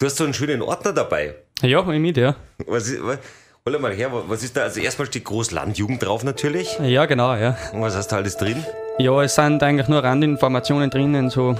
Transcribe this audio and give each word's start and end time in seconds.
Du 0.00 0.06
hast 0.06 0.16
so 0.16 0.22
einen 0.22 0.32
schönen 0.32 0.62
Ordner 0.62 0.92
dabei. 0.92 1.34
Ja, 1.60 1.84
hab 1.84 1.92
ich 1.92 1.98
mit, 1.98 2.16
ja. 2.16 2.36
Was 2.68 2.86
ist, 2.86 3.02
was, 3.02 3.18
hol 3.66 3.76
mal 3.80 3.92
her, 3.92 4.12
was 4.28 4.44
ist 4.44 4.56
da? 4.56 4.62
Also 4.62 4.78
erstmal 4.78 5.08
steht 5.08 5.24
Großlandjugend 5.24 6.00
drauf 6.00 6.22
natürlich. 6.22 6.78
Ja, 6.80 7.04
genau, 7.06 7.34
ja. 7.34 7.56
Und 7.72 7.80
was 7.82 7.96
hast 7.96 8.12
du 8.12 8.14
alles 8.14 8.36
drin? 8.36 8.64
Ja, 8.98 9.20
es 9.24 9.34
sind 9.34 9.60
eigentlich 9.60 9.88
nur 9.88 10.04
Randinformationen 10.04 10.88
drinnen, 10.88 11.30
so 11.30 11.56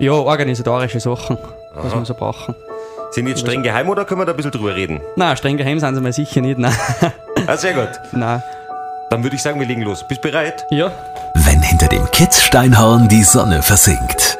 ja, 0.00 0.10
organisatorische 0.10 0.98
Sachen, 0.98 1.38
was 1.74 1.92
Aha. 1.92 2.00
wir 2.00 2.04
so 2.04 2.14
brauchen. 2.14 2.56
Sind 3.12 3.26
die 3.26 3.30
jetzt 3.30 3.42
streng 3.42 3.62
geheim 3.62 3.88
oder 3.88 4.04
können 4.04 4.20
wir 4.22 4.24
da 4.26 4.32
ein 4.32 4.36
bisschen 4.36 4.50
drüber 4.50 4.74
reden? 4.74 5.00
Nein, 5.14 5.36
streng 5.36 5.56
geheim 5.56 5.78
sind 5.78 5.94
sie 5.94 6.00
mal 6.00 6.12
sicher 6.12 6.40
nicht, 6.40 6.58
nein. 6.58 6.76
Ah, 7.46 7.56
sehr 7.56 7.74
gut. 7.74 7.90
nein. 8.10 8.42
Dann 9.10 9.22
würde 9.22 9.36
ich 9.36 9.42
sagen, 9.42 9.60
wir 9.60 9.68
legen 9.68 9.82
los. 9.82 10.04
Bist 10.08 10.20
bereit? 10.20 10.66
Ja, 10.70 10.90
Wenn 11.34 11.62
hinter 11.62 11.86
dem 11.86 12.10
Kitzsteinhorn 12.10 13.06
die 13.08 13.22
Sonne 13.22 13.62
versinkt 13.62 14.33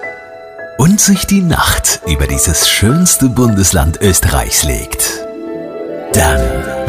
und 0.79 1.01
sich 1.01 1.27
die 1.27 1.43
Nacht 1.43 2.01
über 2.07 2.27
dieses 2.27 2.69
schönste 2.69 3.29
Bundesland 3.29 4.01
Österreichs 4.01 4.65
legt, 4.65 5.25
dann 6.13 6.41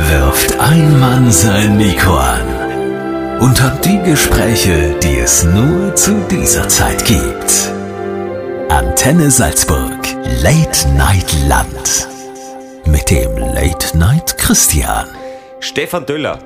wirft 0.09 0.59
ein 0.59 0.99
Mann 0.99 1.31
sein 1.31 1.77
Mikro 1.77 2.15
an 2.17 3.39
und 3.39 3.61
hat 3.61 3.85
die 3.85 3.99
Gespräche, 3.99 4.95
die 5.01 5.17
es 5.19 5.43
nur 5.43 5.95
zu 5.95 6.13
dieser 6.29 6.67
Zeit 6.67 7.05
gibt. 7.05 7.71
Antenne 8.69 9.29
Salzburg, 9.29 9.99
Late 10.41 10.89
Night 10.89 11.33
Land. 11.47 12.07
Mit 12.85 13.09
dem 13.09 13.37
Late 13.37 13.97
Night 13.97 14.37
Christian. 14.37 15.07
Stefan 15.59 16.05
Döller 16.05 16.39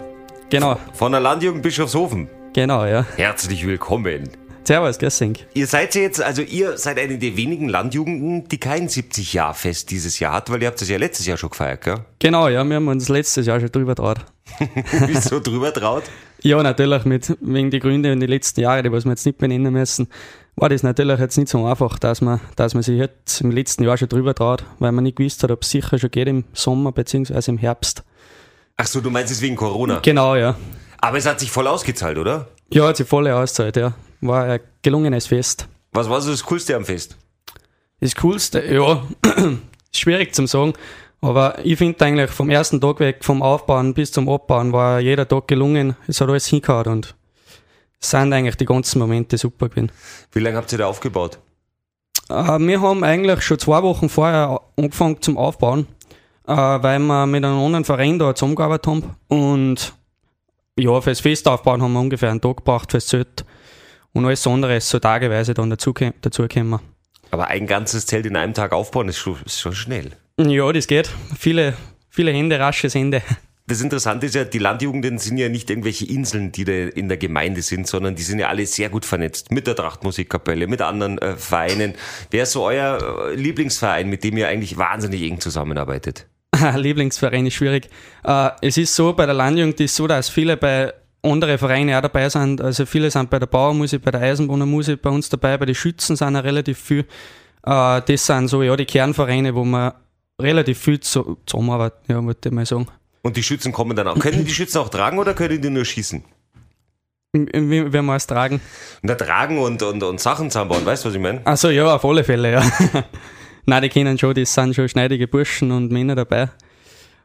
genau, 0.50 0.78
von 0.94 1.12
der 1.12 1.22
Landjugend 1.22 1.64
Bischofshofen. 1.64 2.30
genau, 2.54 2.86
ja. 2.86 3.06
Herzlich 3.18 3.66
willkommen. 3.66 4.30
Servus, 4.64 5.00
Gessing. 5.00 5.36
Ihr 5.56 5.66
seid 5.66 5.96
ja 5.96 6.02
jetzt, 6.02 6.22
also 6.22 6.42
ihr 6.42 6.78
seid 6.78 7.00
eine 7.00 7.18
der 7.18 7.36
wenigen 7.36 7.70
Landjugenden, 7.70 8.48
die 8.48 8.60
kein 8.60 8.88
70-Jahr-Fest 8.88 9.90
dieses 9.90 10.20
Jahr 10.20 10.34
hat, 10.34 10.52
weil 10.52 10.62
ihr 10.62 10.68
habt 10.68 10.80
das 10.80 10.90
ja 10.90 10.98
letztes 10.98 11.26
Jahr 11.26 11.38
schon 11.38 11.50
gefeiert, 11.50 11.84
gell? 11.84 11.96
Genau, 12.20 12.48
ja, 12.48 12.64
wir 12.64 12.76
haben 12.76 12.88
uns 12.88 13.10
letztes 13.10 13.48
Jahr 13.48 13.60
schon 13.60 13.72
drüber 13.72 13.96
traut. 13.96 14.20
Wieso 15.08 15.40
drüber 15.40 15.74
traut? 15.74 16.04
Ja, 16.42 16.62
natürlich, 16.62 17.06
mit, 17.06 17.36
wegen 17.42 17.72
die 17.72 17.80
Gründe 17.80 18.12
in 18.12 18.20
den 18.20 18.30
letzten 18.30 18.62
Jahren, 18.62 18.84
die 18.84 18.92
was 18.92 19.06
wir 19.06 19.12
jetzt 19.12 19.26
nicht 19.26 19.40
benennen 19.40 19.74
müssen, 19.74 20.08
war 20.56 20.70
das 20.70 20.84
natürlich 20.84 21.20
jetzt 21.20 21.38
nicht 21.38 21.50
so 21.50 21.66
einfach, 21.66 21.98
dass 21.98 22.22
man, 22.22 22.40
dass 22.56 22.74
man 22.74 22.84
sich 22.84 22.98
jetzt 22.98 23.42
im 23.42 23.52
letzten 23.52 23.84
Jahr 23.84 23.98
schon 23.98 24.10
drüber 24.10 24.36
traut, 24.36 24.64
weil 24.80 24.92
man 24.92 25.04
nicht 25.04 25.18
gewusst 25.18 25.42
hat, 25.44 25.52
ob 25.52 25.64
es 25.64 25.70
sicher 25.70 25.98
schon 25.98 26.12
geht 26.12 26.28
im 26.28 26.44
Sommer 26.54 26.92
beziehungsweise 26.92 27.52
im 27.52 27.58
Herbst. 27.58 28.04
Ach 28.78 28.88
so, 28.88 29.02
du 29.02 29.10
meinst 29.10 29.32
es 29.32 29.42
wegen 29.42 29.56
Corona. 29.56 30.00
Genau, 30.00 30.36
ja. 30.36 30.56
Aber 31.00 31.18
es 31.18 31.26
hat 31.26 31.40
sich 31.40 31.50
voll 31.50 31.68
ausgezahlt, 31.68 32.18
oder? 32.18 32.48
Ja, 32.72 32.88
hat 32.88 32.98
sich 32.98 33.08
voll 33.08 33.28
auszahlt, 33.28 33.76
ja. 33.78 33.94
War 34.22 34.44
ein 34.46 34.60
gelungenes 34.82 35.28
Fest. 35.28 35.68
Was 35.92 36.10
war 36.10 36.22
so 36.22 36.32
das 36.32 36.44
Coolste 36.44 36.76
am 36.76 36.86
Fest? 36.86 37.18
Das 38.00 38.16
Coolste, 38.16 38.64
ja, 38.66 39.04
schwierig 39.92 40.34
zum 40.34 40.48
sagen, 40.48 40.74
aber 41.22 41.60
ich 41.66 41.78
finde 41.78 42.04
eigentlich 42.06 42.32
vom 42.32 42.50
ersten 42.50 42.80
Tag 42.80 43.00
weg, 43.00 43.26
vom 43.26 43.42
Aufbauen 43.42 43.94
bis 43.94 44.12
zum 44.12 44.30
Abbauen, 44.30 44.72
war 44.72 45.00
jeder 45.00 45.28
Tag 45.28 45.48
gelungen. 45.48 45.96
Es 46.08 46.22
hat 46.22 46.30
alles 46.30 46.48
hingehauen 46.48 46.88
und 46.88 47.16
es 48.00 48.12
sind 48.12 48.32
eigentlich 48.32 48.56
die 48.56 48.66
ganzen 48.66 49.00
Momente 49.00 49.38
super 49.38 49.68
gewesen. 49.68 49.92
Wie 50.32 50.40
lange 50.40 50.58
habt 50.58 50.72
ihr 50.72 50.78
da 50.78 50.88
aufgebaut? 50.88 51.40
Äh, 52.30 52.60
wir 52.60 52.82
haben 52.82 53.04
eigentlich 53.04 53.42
schon 53.42 53.60
zwei 53.60 53.84
Wochen 53.84 54.08
vorher 54.08 54.62
angefangen 54.78 55.22
zum 55.22 55.38
Aufbauen, 55.38 55.88
äh, 56.48 56.54
weil 56.54 57.00
wir 57.00 57.26
mit 57.26 57.44
einem 57.44 57.60
anderen 57.60 57.84
Verein 57.86 58.18
da 58.18 58.34
zusammengearbeitet 58.34 58.88
haben. 58.88 59.16
Und 59.28 59.94
ja, 60.78 61.02
fürs 61.02 61.20
Fest 61.20 61.48
aufbauen 61.50 61.82
haben 61.82 61.94
wir 61.94 62.00
ungefähr 62.00 62.32
einen 62.32 62.40
Tag 62.42 62.58
gebraucht 62.58 62.92
fürs 62.92 63.08
Zelt. 63.08 63.44
Und 64.14 64.26
alles 64.26 64.46
andere 64.48 64.78
ist 64.78 64.90
so 64.90 65.00
tageweise 65.00 65.54
dann 65.54 65.70
dazu, 65.70 65.94
dazu 66.22 66.42
gekommen. 66.44 66.80
Aber 67.32 67.48
ein 67.48 67.68
ganzes 67.68 68.06
Zelt 68.06 68.26
in 68.26 68.36
einem 68.36 68.54
Tag 68.54 68.72
aufbauen 68.72 69.08
ist 69.10 69.18
schon, 69.18 69.38
ist 69.46 69.60
schon 69.60 69.76
schnell. 69.76 70.12
Ja, 70.40 70.72
das 70.72 70.88
geht. 70.88 71.10
Viele, 71.38 71.74
viele 72.10 72.32
Hände, 72.32 72.60
rasches 72.60 72.96
Ende. 72.96 73.22
Das 73.68 73.82
Interessante 73.82 74.26
ist 74.26 74.34
ja, 74.34 74.46
die 74.46 74.58
Landjugenden 74.58 75.20
sind 75.20 75.38
ja 75.38 75.48
nicht 75.48 75.70
irgendwelche 75.70 76.04
Inseln, 76.06 76.52
die 76.52 76.66
da 76.66 76.72
in 76.72 77.08
der 77.08 77.18
Gemeinde 77.18 77.62
sind, 77.62 77.86
sondern 77.86 78.16
die 78.16 78.24
sind 78.24 78.40
ja 78.40 78.48
alle 78.48 78.66
sehr 78.66 78.90
gut 78.90 79.06
vernetzt. 79.06 79.52
Mit 79.52 79.68
der 79.68 79.76
Trachtmusikkapelle, 79.76 80.66
mit 80.66 80.82
anderen 80.82 81.20
äh, 81.20 81.36
Vereinen. 81.36 81.94
Wer 82.32 82.44
ist 82.44 82.54
so 82.54 82.64
euer 82.64 83.30
äh, 83.30 83.36
Lieblingsverein, 83.36 84.10
mit 84.10 84.24
dem 84.24 84.38
ihr 84.38 84.48
eigentlich 84.48 84.78
wahnsinnig 84.78 85.22
eng 85.22 85.40
zusammenarbeitet? 85.40 86.26
Lieblingsverein 86.76 87.46
ist 87.46 87.54
schwierig. 87.54 87.90
Äh, 88.24 88.50
es 88.62 88.78
ist 88.78 88.96
so, 88.96 89.14
bei 89.14 89.28
der 89.28 89.36
Landjugend 89.36 89.80
ist 89.80 89.92
es 89.92 89.98
so, 89.98 90.08
dass 90.08 90.30
viele 90.30 90.58
bei 90.58 90.92
anderen 91.24 91.58
Vereinen 91.58 91.96
auch 91.96 92.02
dabei 92.02 92.30
sind. 92.30 92.62
Also 92.62 92.86
viele 92.86 93.12
sind 93.12 93.30
bei 93.30 93.40
der 93.40 93.48
Bauermusik, 93.48 94.02
bei 94.02 94.12
der 94.12 94.22
Eisenbahnermusik 94.22 95.02
bei 95.02 95.10
uns 95.10 95.30
dabei, 95.30 95.58
bei 95.58 95.66
den 95.66 95.76
Schützen 95.76 96.16
sind 96.16 96.36
auch 96.36 96.44
relativ 96.44 96.80
viel. 96.80 97.06
Äh, 97.66 98.02
das 98.02 98.26
sind 98.26 98.48
so 98.48 98.64
ja 98.64 98.76
die 98.76 98.86
Kernvereine, 98.86 99.54
wo 99.54 99.66
man 99.66 99.94
relativ 100.42 100.80
viel 100.80 101.00
zu, 101.00 101.38
zusammenarbeiten, 101.46 102.12
ja, 102.12 102.24
würde 102.24 102.40
ich 102.44 102.52
mal 102.52 102.66
sagen. 102.66 102.88
Und 103.22 103.36
die 103.36 103.44
Schützen 103.44 103.74
kommen 103.74 103.96
dann 103.96 104.08
auch. 104.08 104.18
Können 104.18 104.46
die 104.46 104.54
Schützen 104.54 104.78
auch 104.78 104.90
tragen 104.90 105.20
oder 105.20 105.34
können 105.34 105.62
die 105.62 105.70
nur 105.70 105.84
schießen? 105.84 106.24
Wie, 107.34 107.48
wie 107.54 108.02
wir 108.02 108.16
es 108.16 108.26
tragen. 108.26 108.60
Da 109.04 109.14
tragen 109.16 109.60
und, 109.60 109.84
und, 109.84 110.02
und 110.02 110.20
Sachen 110.20 110.50
zusammenbauen, 110.50 110.86
weißt 110.86 111.04
du, 111.04 111.10
was 111.10 111.16
ich 111.16 111.22
meine? 111.22 111.46
Also 111.46 111.70
ja, 111.70 111.96
auf 111.96 112.04
alle 112.04 112.24
Fälle, 112.24 112.54
ja. 112.54 112.64
Nein, 113.66 113.84
die 113.84 113.90
kennen 113.90 114.18
schon, 114.18 114.34
das 114.34 114.54
sind 114.54 114.74
schon 114.74 114.90
schneidige 114.90 115.28
Burschen 115.28 115.72
und 115.72 115.92
Männer 115.92 116.16
dabei. 116.16 116.50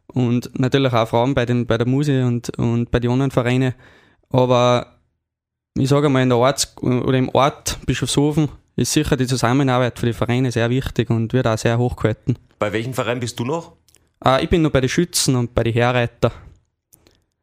Und 0.06 0.58
natürlich 0.58 0.92
auch 0.92 1.08
Frauen 1.08 1.34
bei, 1.34 1.46
den, 1.46 1.66
bei 1.66 1.78
der 1.78 1.86
Musik 1.88 2.24
und, 2.24 2.50
und 2.58 2.90
bei 2.90 3.00
den 3.00 3.10
anderen 3.10 3.30
Vereinen. 3.30 3.74
Aber 4.30 4.98
ich 5.76 5.88
sage 5.88 6.08
mal, 6.08 6.22
in 6.22 6.28
der 6.28 6.38
Ort 6.38 6.74
oder 6.80 7.18
im 7.18 7.28
Ort 7.30 7.78
Bischofshofen 7.86 8.48
ist 8.76 8.92
sicher 8.92 9.16
die 9.16 9.26
Zusammenarbeit 9.26 9.98
für 9.98 10.06
die 10.06 10.12
Vereine 10.12 10.52
sehr 10.52 10.70
wichtig 10.70 11.10
und 11.10 11.32
wird 11.32 11.46
auch 11.46 11.58
sehr 11.58 11.78
hochgehalten. 11.78 12.38
Bei 12.58 12.72
welchem 12.72 12.94
Verein 12.94 13.20
bist 13.20 13.38
du 13.38 13.44
noch? 13.44 13.72
Äh, 14.24 14.44
ich 14.44 14.50
bin 14.50 14.62
noch 14.62 14.70
bei 14.70 14.80
den 14.80 14.88
Schützen 14.88 15.36
und 15.36 15.54
bei 15.54 15.64
den 15.64 15.72
Herreiter. 15.72 16.32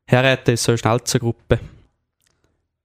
Herreiter 0.06 0.54
ist 0.54 0.64
so 0.64 0.72
eine 0.72 0.78
Schnalzergruppe. 0.78 1.60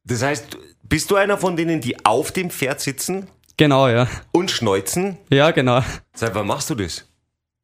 Das 0.05 0.23
heißt, 0.23 0.57
bist 0.85 1.11
du 1.11 1.17
einer 1.17 1.37
von 1.39 1.57
denen, 1.57 1.81
die 1.81 2.05
auf 2.05 2.31
dem 2.31 2.51
Pferd 2.51 2.81
sitzen 2.81 3.29
Genau, 3.57 3.89
ja. 3.89 4.07
und 4.33 4.51
schneuzen? 4.51 5.17
Ja, 5.31 5.51
genau. 5.51 5.83
Seit 6.15 6.35
wann 6.35 6.47
machst 6.47 6.69
du 6.71 6.75
das? 6.75 7.06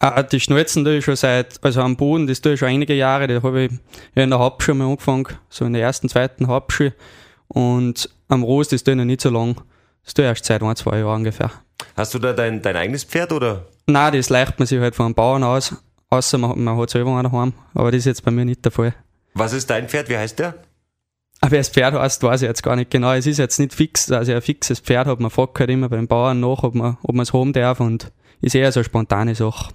Ah, 0.04 0.20
die 0.24 0.40
Schnalzen 0.40 0.84
tue 0.84 0.96
ich 0.96 1.04
schon 1.04 1.14
seit, 1.14 1.62
also 1.62 1.80
am 1.80 1.96
Boden, 1.96 2.26
das 2.26 2.40
tue 2.40 2.54
ich 2.54 2.58
schon 2.58 2.66
einige 2.66 2.92
Jahre, 2.92 3.28
da 3.28 3.40
habe 3.40 3.62
ich 3.62 3.72
ja 4.16 4.24
in 4.24 4.30
der 4.30 4.40
Hauptschule 4.40 4.76
mal 4.76 4.88
angefangen, 4.88 5.28
so 5.48 5.64
in 5.64 5.74
der 5.74 5.82
ersten, 5.82 6.08
zweiten 6.08 6.48
Hauptschule. 6.48 6.92
Und 7.46 8.10
am 8.26 8.42
Rost, 8.42 8.72
das 8.72 8.82
tue 8.82 8.94
ich 8.94 8.98
noch 8.98 9.04
nicht 9.04 9.20
so 9.20 9.30
lang. 9.30 9.60
Das 10.04 10.14
tue 10.14 10.24
ich 10.24 10.28
erst 10.28 10.44
seit 10.44 10.60
ein, 10.60 10.74
zwei 10.74 10.98
Jahren 10.98 11.20
ungefähr. 11.20 11.52
Hast 11.96 12.14
du 12.14 12.18
da 12.18 12.32
dein, 12.32 12.60
dein 12.62 12.74
eigenes 12.74 13.04
Pferd 13.04 13.30
oder? 13.30 13.68
Nein, 13.86 14.14
das 14.14 14.28
leicht 14.28 14.58
man 14.58 14.66
sich 14.66 14.80
halt 14.80 14.96
von 14.96 15.06
einem 15.06 15.14
Bauern 15.14 15.44
aus, 15.44 15.76
außer 16.10 16.36
man, 16.36 16.58
man 16.64 16.76
hat 16.76 16.90
selber 16.90 17.16
einen 17.16 17.30
daheim. 17.30 17.52
Aber 17.72 17.92
das 17.92 17.98
ist 17.98 18.06
jetzt 18.06 18.24
bei 18.24 18.32
mir 18.32 18.44
nicht 18.44 18.64
der 18.64 18.72
Fall. 18.72 18.94
Was 19.34 19.52
ist 19.52 19.70
dein 19.70 19.88
Pferd? 19.88 20.08
Wie 20.08 20.16
heißt 20.16 20.36
der? 20.36 20.56
Aber 21.40 21.56
das 21.56 21.68
Pferd 21.68 21.94
heißt, 21.94 22.24
weiß 22.24 22.42
ich 22.42 22.48
jetzt 22.48 22.64
gar 22.64 22.74
nicht 22.74 22.90
genau. 22.90 23.12
Es 23.12 23.28
ist 23.28 23.38
jetzt 23.38 23.60
nicht 23.60 23.72
fix, 23.72 24.10
also 24.10 24.32
ein 24.32 24.42
fixes 24.42 24.80
Pferd 24.80 25.06
hat 25.06 25.20
man 25.20 25.30
fragt 25.30 25.60
halt 25.60 25.70
immer 25.70 25.88
beim 25.88 26.08
Bauern 26.08 26.40
nach, 26.40 26.64
ob 26.64 26.74
man, 26.74 26.98
ob 27.04 27.14
man 27.14 27.22
es 27.22 27.32
haben 27.32 27.52
darf 27.52 27.78
und 27.78 28.10
ist 28.40 28.56
eher 28.56 28.72
so 28.72 28.80
eine 28.80 28.84
spontane 28.84 29.36
Sache. 29.36 29.72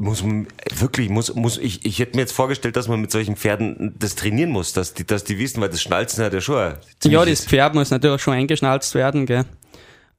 Muss 0.00 0.22
man, 0.22 0.46
wirklich, 0.76 1.08
muss, 1.08 1.34
muss, 1.34 1.58
ich, 1.58 1.84
ich 1.84 1.98
hätte 1.98 2.16
mir 2.16 2.22
jetzt 2.22 2.32
vorgestellt, 2.32 2.76
dass 2.76 2.86
man 2.86 3.00
mit 3.00 3.10
solchen 3.10 3.34
Pferden 3.34 3.96
das 3.98 4.14
trainieren 4.14 4.50
muss, 4.50 4.72
dass 4.72 4.94
die, 4.94 5.04
dass 5.04 5.24
die 5.24 5.38
wissen, 5.40 5.60
weil 5.60 5.70
das 5.70 5.82
Schnalzen 5.82 6.24
hat 6.24 6.32
ja 6.32 6.40
schon. 6.40 6.74
Ja, 7.04 7.24
das 7.24 7.44
Pferd 7.44 7.74
muss 7.74 7.90
natürlich 7.90 8.22
schon 8.22 8.34
eingeschnalzt 8.34 8.94
werden, 8.94 9.26
gell. 9.26 9.44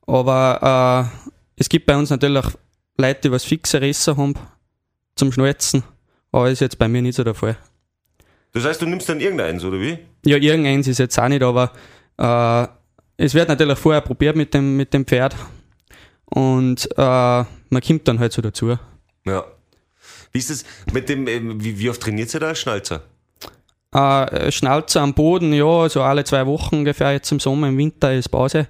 Aber 0.05 1.11
äh, 1.15 1.39
es 1.55 1.69
gibt 1.69 1.85
bei 1.85 1.95
uns 1.95 2.09
natürlich 2.09 2.45
Leute, 2.97 3.21
die 3.21 3.31
was 3.31 3.45
fixe 3.45 3.79
Risse 3.79 4.17
haben 4.17 4.33
zum 5.15 5.31
Schnalzen. 5.31 5.83
Aber 6.31 6.49
ist 6.49 6.59
jetzt 6.59 6.77
bei 6.77 6.89
mir 6.89 7.01
nicht 7.01 7.15
so 7.15 7.23
der 7.23 7.33
Fall. 7.33 7.57
Das 8.51 8.65
heißt, 8.65 8.81
du 8.81 8.85
nimmst 8.85 9.07
dann 9.07 9.21
irgendeins, 9.21 9.63
oder 9.63 9.79
wie? 9.79 9.99
Ja, 10.25 10.37
irgendeins 10.37 10.87
ist 10.87 10.97
jetzt 10.97 11.17
auch 11.17 11.27
nicht, 11.29 11.43
aber 11.43 11.71
äh, 12.17 12.67
es 13.17 13.33
wird 13.33 13.47
natürlich 13.47 13.77
vorher 13.77 14.01
probiert 14.01 14.35
mit 14.35 14.53
dem, 14.53 14.75
mit 14.75 14.93
dem 14.93 15.05
Pferd. 15.05 15.35
Und 16.25 16.89
äh, 16.97 16.97
man 16.97 17.81
kommt 17.85 18.07
dann 18.07 18.19
halt 18.19 18.33
so 18.33 18.41
dazu. 18.41 18.77
Ja. 19.25 19.45
Wie 20.31 20.39
ist 20.39 20.49
es 20.49 20.65
mit 20.93 21.09
dem, 21.09 21.27
ähm, 21.27 21.63
wie, 21.63 21.79
wie 21.79 21.89
oft 21.89 22.01
trainiert 22.01 22.33
ihr 22.33 22.39
da 22.39 22.47
als 22.49 22.59
Schnalzer? 22.59 23.01
Äh, 23.91 24.51
Schnauzer 24.51 25.01
am 25.01 25.13
Boden, 25.13 25.51
ja, 25.53 25.89
so 25.89 26.01
alle 26.03 26.23
zwei 26.23 26.45
Wochen 26.45 26.75
ungefähr. 26.77 27.11
Jetzt 27.13 27.31
im 27.31 27.39
Sommer, 27.39 27.67
im 27.69 27.77
Winter 27.77 28.13
ist 28.13 28.29
Pause. 28.29 28.67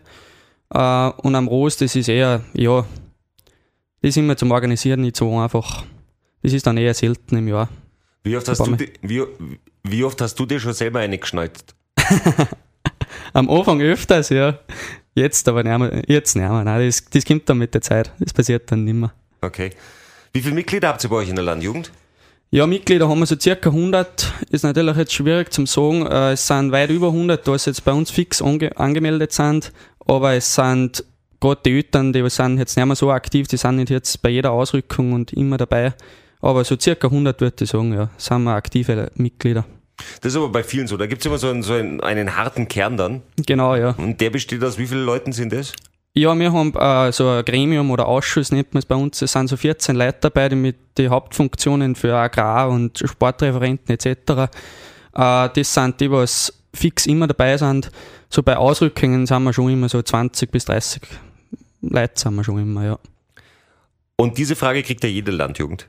Äh, 0.73 1.09
und 1.09 1.35
am 1.35 1.47
Rost, 1.47 1.81
das 1.81 1.95
ist 1.95 2.07
eher, 2.07 2.41
ja, 2.53 2.85
das 4.01 4.09
ist 4.09 4.17
immer 4.17 4.37
zum 4.37 4.51
Organisieren 4.51 5.01
nicht 5.01 5.17
so 5.17 5.37
einfach. 5.37 5.83
Das 6.41 6.53
ist 6.53 6.65
dann 6.65 6.77
eher 6.77 6.93
selten 6.93 7.35
im 7.37 7.47
Jahr. 7.49 7.67
Wie 8.23 8.37
oft 8.37 8.47
hast, 8.47 8.59
du, 8.65 8.75
di- 8.75 8.93
wie, 9.01 9.23
wie 9.83 10.03
oft 10.05 10.21
hast 10.21 10.35
du 10.39 10.45
dir 10.45 10.59
schon 10.59 10.73
selber 10.73 10.99
eine 10.99 11.17
geschnalzt? 11.17 11.75
Am 13.33 13.49
Anfang 13.49 13.81
öfters, 13.81 14.29
ja. 14.29 14.59
Jetzt 15.15 15.47
aber 15.49 15.63
nicht 15.63 15.77
mehr, 15.77 16.01
jetzt 16.07 16.35
nicht 16.35 16.47
mehr. 16.49 16.63
Nein, 16.63 16.85
das, 16.85 17.03
das 17.09 17.25
kommt 17.25 17.49
dann 17.49 17.57
mit 17.57 17.73
der 17.73 17.81
Zeit. 17.81 18.11
Das 18.19 18.31
passiert 18.33 18.71
dann 18.71 18.85
nicht 18.85 18.93
mehr. 18.93 19.11
Okay. 19.41 19.71
Wie 20.33 20.41
viele 20.41 20.55
Mitglieder 20.55 20.89
habt 20.89 21.03
ihr 21.03 21.09
bei 21.09 21.17
euch 21.17 21.29
in 21.29 21.35
der 21.35 21.45
Landjugend? 21.45 21.91
Ja, 22.51 22.65
Mitglieder 22.65 23.07
haben 23.07 23.19
wir 23.19 23.25
so 23.25 23.35
circa 23.39 23.69
100. 23.69 24.33
Ist 24.49 24.63
natürlich 24.63 24.95
jetzt 24.97 25.13
schwierig 25.13 25.53
zum 25.53 25.67
sagen. 25.67 26.05
Äh, 26.07 26.31
Es 26.33 26.47
sind 26.47 26.71
weit 26.71 26.89
über 26.89 27.07
100, 27.07 27.47
da 27.47 27.53
es 27.53 27.65
jetzt 27.65 27.85
bei 27.85 27.91
uns 27.91 28.09
fix 28.09 28.41
ange 28.41 28.75
angemeldet 28.77 29.31
sind. 29.33 29.71
Aber 30.05 30.33
es 30.33 30.55
sind 30.55 31.03
gerade 31.39 31.61
die 31.65 31.71
Eltern, 31.77 32.11
die 32.11 32.27
sind 32.29 32.57
jetzt 32.57 32.75
nicht 32.75 32.85
mehr 32.85 32.95
so 32.95 33.11
aktiv, 33.11 33.47
die 33.47 33.57
sind 33.57 33.75
nicht 33.77 33.89
jetzt 33.91 34.21
bei 34.21 34.29
jeder 34.29 34.51
Ausrückung 34.51 35.13
und 35.13 35.31
immer 35.33 35.57
dabei. 35.57 35.93
Aber 36.41 36.63
so 36.63 36.75
circa 36.79 37.07
100 37.07 37.39
würde 37.41 37.63
ich 37.63 37.69
sagen, 37.69 37.93
ja, 37.93 38.09
sind 38.17 38.43
wir 38.43 38.53
aktive 38.55 39.11
Mitglieder. 39.15 39.65
Das 40.21 40.31
ist 40.31 40.37
aber 40.37 40.49
bei 40.49 40.63
vielen 40.63 40.87
so. 40.87 40.95
Da 40.97 41.05
gibt 41.07 41.21
es 41.21 41.25
immer 41.25 41.37
so 41.37 41.49
einen, 41.49 41.61
so 41.61 41.73
einen, 41.73 42.01
einen 42.01 42.35
harten 42.37 42.67
Kern 42.67 42.97
dann. 42.97 43.21
Genau, 43.45 43.75
ja. 43.75 43.91
Und 43.91 44.21
der 44.21 44.29
besteht 44.29 44.63
aus 44.63 44.77
wie 44.77 44.87
vielen 44.87 45.05
Leuten 45.05 45.33
sind 45.33 45.51
das? 45.53 45.73
Ja, 46.13 46.37
wir 46.37 46.51
haben 46.51 46.73
äh, 46.75 47.11
so 47.11 47.29
ein 47.29 47.45
Gremium 47.45 47.91
oder 47.91 48.07
Ausschuss, 48.07 48.51
nennt 48.51 48.73
man 48.73 48.79
es 48.79 48.85
bei 48.85 48.95
uns. 48.95 49.21
Es 49.21 49.31
sind 49.31 49.47
so 49.47 49.55
14 49.55 49.95
Leute 49.95 50.17
dabei, 50.21 50.49
die 50.49 50.55
mit 50.55 50.97
den 50.97 51.09
Hauptfunktionen 51.09 51.95
für 51.95 52.15
Agrar- 52.15 52.69
und 52.69 52.99
Sportreferenten 52.99 53.93
etc. 53.93 54.07
Äh, 54.07 54.47
das 55.13 55.73
sind 55.73 55.99
die, 56.01 56.11
was 56.11 56.53
fix 56.73 57.05
immer 57.05 57.27
dabei 57.27 57.57
sind. 57.57 57.91
So 58.29 58.43
bei 58.43 58.57
Ausrückungen 58.57 59.25
sind 59.25 59.43
wir 59.43 59.53
schon 59.53 59.71
immer 59.71 59.89
so 59.89 60.01
20 60.01 60.51
bis 60.51 60.65
30 60.65 61.01
Leute 61.81 62.19
sind 62.19 62.35
wir 62.35 62.43
schon 62.43 62.59
immer, 62.59 62.85
ja. 62.85 62.99
Und 64.17 64.37
diese 64.37 64.55
Frage 64.55 64.83
kriegt 64.83 65.03
ja 65.03 65.09
jede 65.09 65.31
Landjugend. 65.31 65.87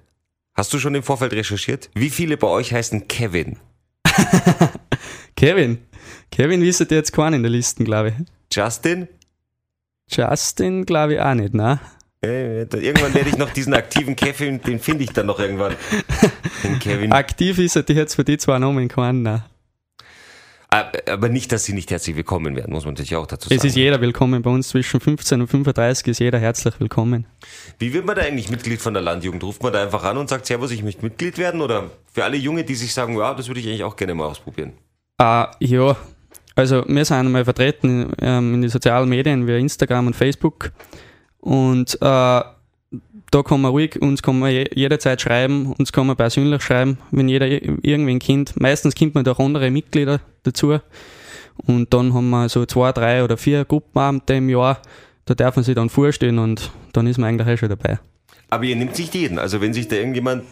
Hast 0.54 0.72
du 0.72 0.78
schon 0.78 0.94
im 0.94 1.02
Vorfeld 1.02 1.32
recherchiert? 1.32 1.90
Wie 1.94 2.10
viele 2.10 2.36
bei 2.36 2.46
euch 2.46 2.72
heißen 2.72 3.08
Kevin? 3.08 3.58
Kevin. 5.36 5.78
Kevin 6.30 6.62
wisst 6.62 6.80
ihr 6.80 6.96
jetzt 6.96 7.12
keinen 7.12 7.34
in 7.34 7.42
der 7.42 7.50
Liste, 7.50 7.82
glaube 7.82 8.10
ich. 8.10 8.14
Justin? 8.56 9.08
Justin 10.10 10.84
glaube 10.84 11.14
ich 11.14 11.20
auch 11.20 11.34
nicht, 11.34 11.54
ne? 11.54 11.80
Äh, 12.22 12.62
irgendwann 12.62 13.14
werde 13.14 13.30
ich 13.30 13.38
noch 13.38 13.50
diesen 13.50 13.72
aktiven 13.72 14.14
Kevin, 14.14 14.60
den 14.60 14.78
finde 14.78 15.04
ich 15.04 15.12
dann 15.12 15.26
noch 15.26 15.38
irgendwann. 15.38 15.74
Den 16.64 16.78
Kevin. 16.78 17.12
Aktiv 17.12 17.58
ist 17.58 17.76
er 17.76 17.84
jetzt 17.88 18.14
für 18.14 18.24
die 18.24 18.36
zwei 18.36 18.58
Namen 18.58 18.88
keinen, 18.88 19.22
ne? 19.22 19.44
Ah, 20.72 20.92
aber 21.08 21.28
nicht, 21.28 21.50
dass 21.50 21.64
sie 21.64 21.72
nicht 21.72 21.90
herzlich 21.90 22.14
willkommen 22.14 22.54
werden, 22.54 22.72
muss 22.72 22.84
man 22.84 22.94
natürlich 22.94 23.16
auch 23.16 23.26
dazu 23.26 23.48
sagen. 23.48 23.58
Es 23.58 23.64
ist 23.64 23.74
jeder 23.74 24.00
willkommen. 24.00 24.42
Bei 24.42 24.50
uns 24.50 24.68
zwischen 24.68 25.00
15 25.00 25.40
und 25.40 25.48
35 25.48 26.06
ist 26.06 26.20
jeder 26.20 26.38
herzlich 26.38 26.78
willkommen. 26.78 27.26
Wie 27.80 27.92
wird 27.92 28.06
man 28.06 28.14
da 28.14 28.22
eigentlich 28.22 28.50
Mitglied 28.50 28.80
von 28.80 28.94
der 28.94 29.02
Landjugend? 29.02 29.42
Ruft 29.42 29.64
man 29.64 29.72
da 29.72 29.82
einfach 29.82 30.04
an 30.04 30.16
und 30.16 30.28
sagt, 30.28 30.46
Servus, 30.46 30.70
ich 30.70 30.84
möchte 30.84 31.02
Mitglied 31.02 31.38
werden? 31.38 31.60
Oder 31.60 31.90
für 32.12 32.22
alle 32.22 32.36
Junge, 32.36 32.62
die 32.62 32.76
sich 32.76 32.94
sagen, 32.94 33.18
ja, 33.18 33.34
das 33.34 33.48
würde 33.48 33.58
ich 33.58 33.66
eigentlich 33.66 33.82
auch 33.82 33.96
gerne 33.96 34.14
mal 34.14 34.26
ausprobieren? 34.26 34.74
Uh, 35.20 35.46
ja, 35.58 35.96
also 36.60 36.84
wir 36.86 37.04
sind 37.04 37.16
einmal 37.16 37.44
vertreten 37.44 38.12
ähm, 38.20 38.54
in 38.54 38.60
den 38.62 38.70
sozialen 38.70 39.08
Medien 39.08 39.46
wie 39.46 39.58
Instagram 39.58 40.08
und 40.08 40.16
Facebook. 40.16 40.72
Und 41.40 41.94
äh, 41.94 41.98
da 42.00 43.42
kann 43.44 43.60
man 43.60 43.70
ruhig, 43.70 44.00
uns 44.00 44.22
kann 44.22 44.38
man 44.38 44.50
jederzeit 44.50 45.20
schreiben, 45.20 45.72
uns 45.72 45.92
kann 45.92 46.06
man 46.06 46.16
persönlich 46.16 46.62
schreiben, 46.62 46.98
wenn 47.10 47.28
jeder 47.28 47.46
irgendwie 47.46 48.12
ein 48.12 48.18
Kind, 48.18 48.60
meistens 48.60 48.94
kommt 48.94 49.14
man 49.14 49.24
durch 49.24 49.38
andere 49.38 49.70
Mitglieder 49.70 50.20
dazu. 50.42 50.78
Und 51.56 51.94
dann 51.94 52.12
haben 52.12 52.30
wir 52.30 52.48
so 52.48 52.66
zwei, 52.66 52.92
drei 52.92 53.24
oder 53.24 53.36
vier 53.36 53.64
Gruppenabende 53.64 54.36
im 54.36 54.48
Jahr, 54.48 54.82
da 55.26 55.34
darf 55.34 55.56
man 55.56 55.64
sich 55.64 55.74
dann 55.74 55.88
vorstellen 55.88 56.38
und 56.38 56.70
dann 56.92 57.06
ist 57.06 57.18
man 57.18 57.28
eigentlich 57.28 57.48
auch 57.48 57.58
schon 57.58 57.68
dabei. 57.68 57.98
Aber 58.48 58.64
ihr 58.64 58.74
nehmt 58.74 58.98
nicht 58.98 59.14
jeden. 59.14 59.38
Also 59.38 59.60
wenn 59.60 59.72
sich 59.72 59.86
da 59.86 59.96
irgendjemand 59.96 60.44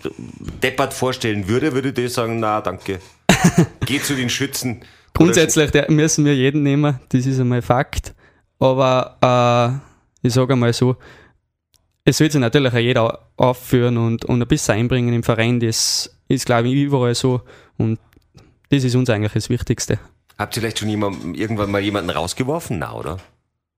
deppert 0.62 0.94
vorstellen 0.94 1.48
würde, 1.48 1.72
würde 1.72 1.92
der 1.92 2.08
sagen, 2.08 2.38
na 2.38 2.60
danke. 2.60 3.00
Geh 3.86 4.00
zu 4.00 4.14
den 4.14 4.30
Schützen. 4.30 4.82
Grundsätzlich 5.18 5.88
müssen 5.88 6.24
wir 6.24 6.34
jeden 6.34 6.62
nehmen, 6.62 7.00
das 7.08 7.26
ist 7.26 7.40
einmal 7.40 7.62
Fakt. 7.62 8.14
Aber 8.58 9.82
äh, 10.22 10.26
ich 10.26 10.32
sage 10.32 10.52
einmal 10.52 10.72
so, 10.72 10.96
es 12.04 12.20
wird 12.20 12.32
sich 12.32 12.40
natürlich 12.40 12.72
auch 12.72 12.78
jeder 12.78 13.18
aufführen 13.36 13.98
und, 13.98 14.24
und 14.24 14.40
ein 14.40 14.48
bisschen 14.48 14.76
einbringen 14.76 15.12
im 15.12 15.22
Verein. 15.22 15.60
Das 15.60 16.16
ist, 16.28 16.46
glaube 16.46 16.68
ich, 16.68 16.74
überall 16.74 17.14
so. 17.14 17.42
Und 17.76 17.98
das 18.70 18.84
ist 18.84 18.94
uns 18.94 19.10
eigentlich 19.10 19.32
das 19.32 19.50
Wichtigste. 19.50 19.98
Habt 20.38 20.56
ihr 20.56 20.62
vielleicht 20.62 20.78
schon 20.78 20.88
jemand, 20.88 21.36
irgendwann 21.36 21.70
mal 21.70 21.80
jemanden 21.80 22.10
rausgeworfen? 22.10 22.78
Na, 22.78 22.94
oder? 22.94 23.18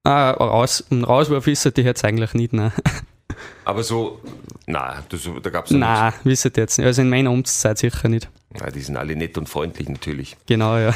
Ah, 0.04 0.30
raus, 0.30 0.84
ein 0.90 1.04
Rauswurf 1.04 1.46
ist 1.46 1.76
die 1.76 1.82
jetzt 1.82 2.04
eigentlich 2.04 2.34
nicht, 2.34 2.52
nein. 2.52 2.72
Aber 3.64 3.82
so, 3.82 4.20
na, 4.66 5.02
da 5.42 5.50
gab 5.50 5.66
es 5.66 5.70
Nein, 5.70 6.12
wisst 6.24 6.44
ihr 6.44 6.52
jetzt 6.56 6.78
nicht. 6.78 6.86
Also 6.86 7.02
in 7.02 7.10
meiner 7.10 7.30
Amtszeit 7.30 7.78
sicher 7.78 8.08
nicht. 8.08 8.28
Ja, 8.58 8.70
die 8.70 8.80
sind 8.80 8.96
alle 8.96 9.16
nett 9.16 9.38
und 9.38 9.48
freundlich 9.48 9.88
natürlich. 9.88 10.36
Genau, 10.46 10.76
ja. 10.76 10.94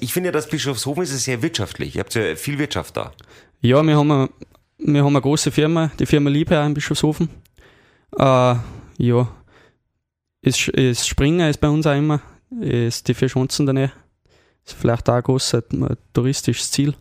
Ich 0.00 0.12
finde 0.12 0.28
ja, 0.28 0.32
das 0.32 0.48
Bischofshofen 0.48 1.02
ist 1.02 1.24
sehr 1.24 1.42
wirtschaftlich. 1.42 1.94
Ihr 1.94 2.00
habt 2.00 2.14
ja 2.14 2.34
viel 2.34 2.58
Wirtschaft 2.58 2.96
da. 2.96 3.12
Ja, 3.60 3.82
wir 3.82 3.96
haben 3.96 4.30
wir 4.82 5.04
haben 5.04 5.14
eine 5.14 5.20
große 5.20 5.50
Firma, 5.50 5.90
die 5.98 6.06
Firma 6.06 6.30
Liebherr 6.30 6.64
in 6.64 6.74
Bischofshofen. 6.74 7.28
Äh, 8.18 8.54
ja, 8.98 9.28
ist, 10.42 10.68
ist 10.68 11.06
Springer 11.06 11.50
ist 11.50 11.60
bei 11.60 11.68
uns 11.68 11.86
auch 11.86 11.96
immer, 11.96 12.20
ist 12.60 13.06
die 13.08 13.14
vier 13.14 13.28
Schanzen 13.28 13.66
da 13.66 13.72
Nähe. 13.72 13.92
Ist 14.64 14.74
vielleicht 14.78 15.08
auch 15.08 15.14
ein 15.14 15.22
großes 15.22 15.64
touristisches 16.12 16.70
Ziel. 16.70 16.94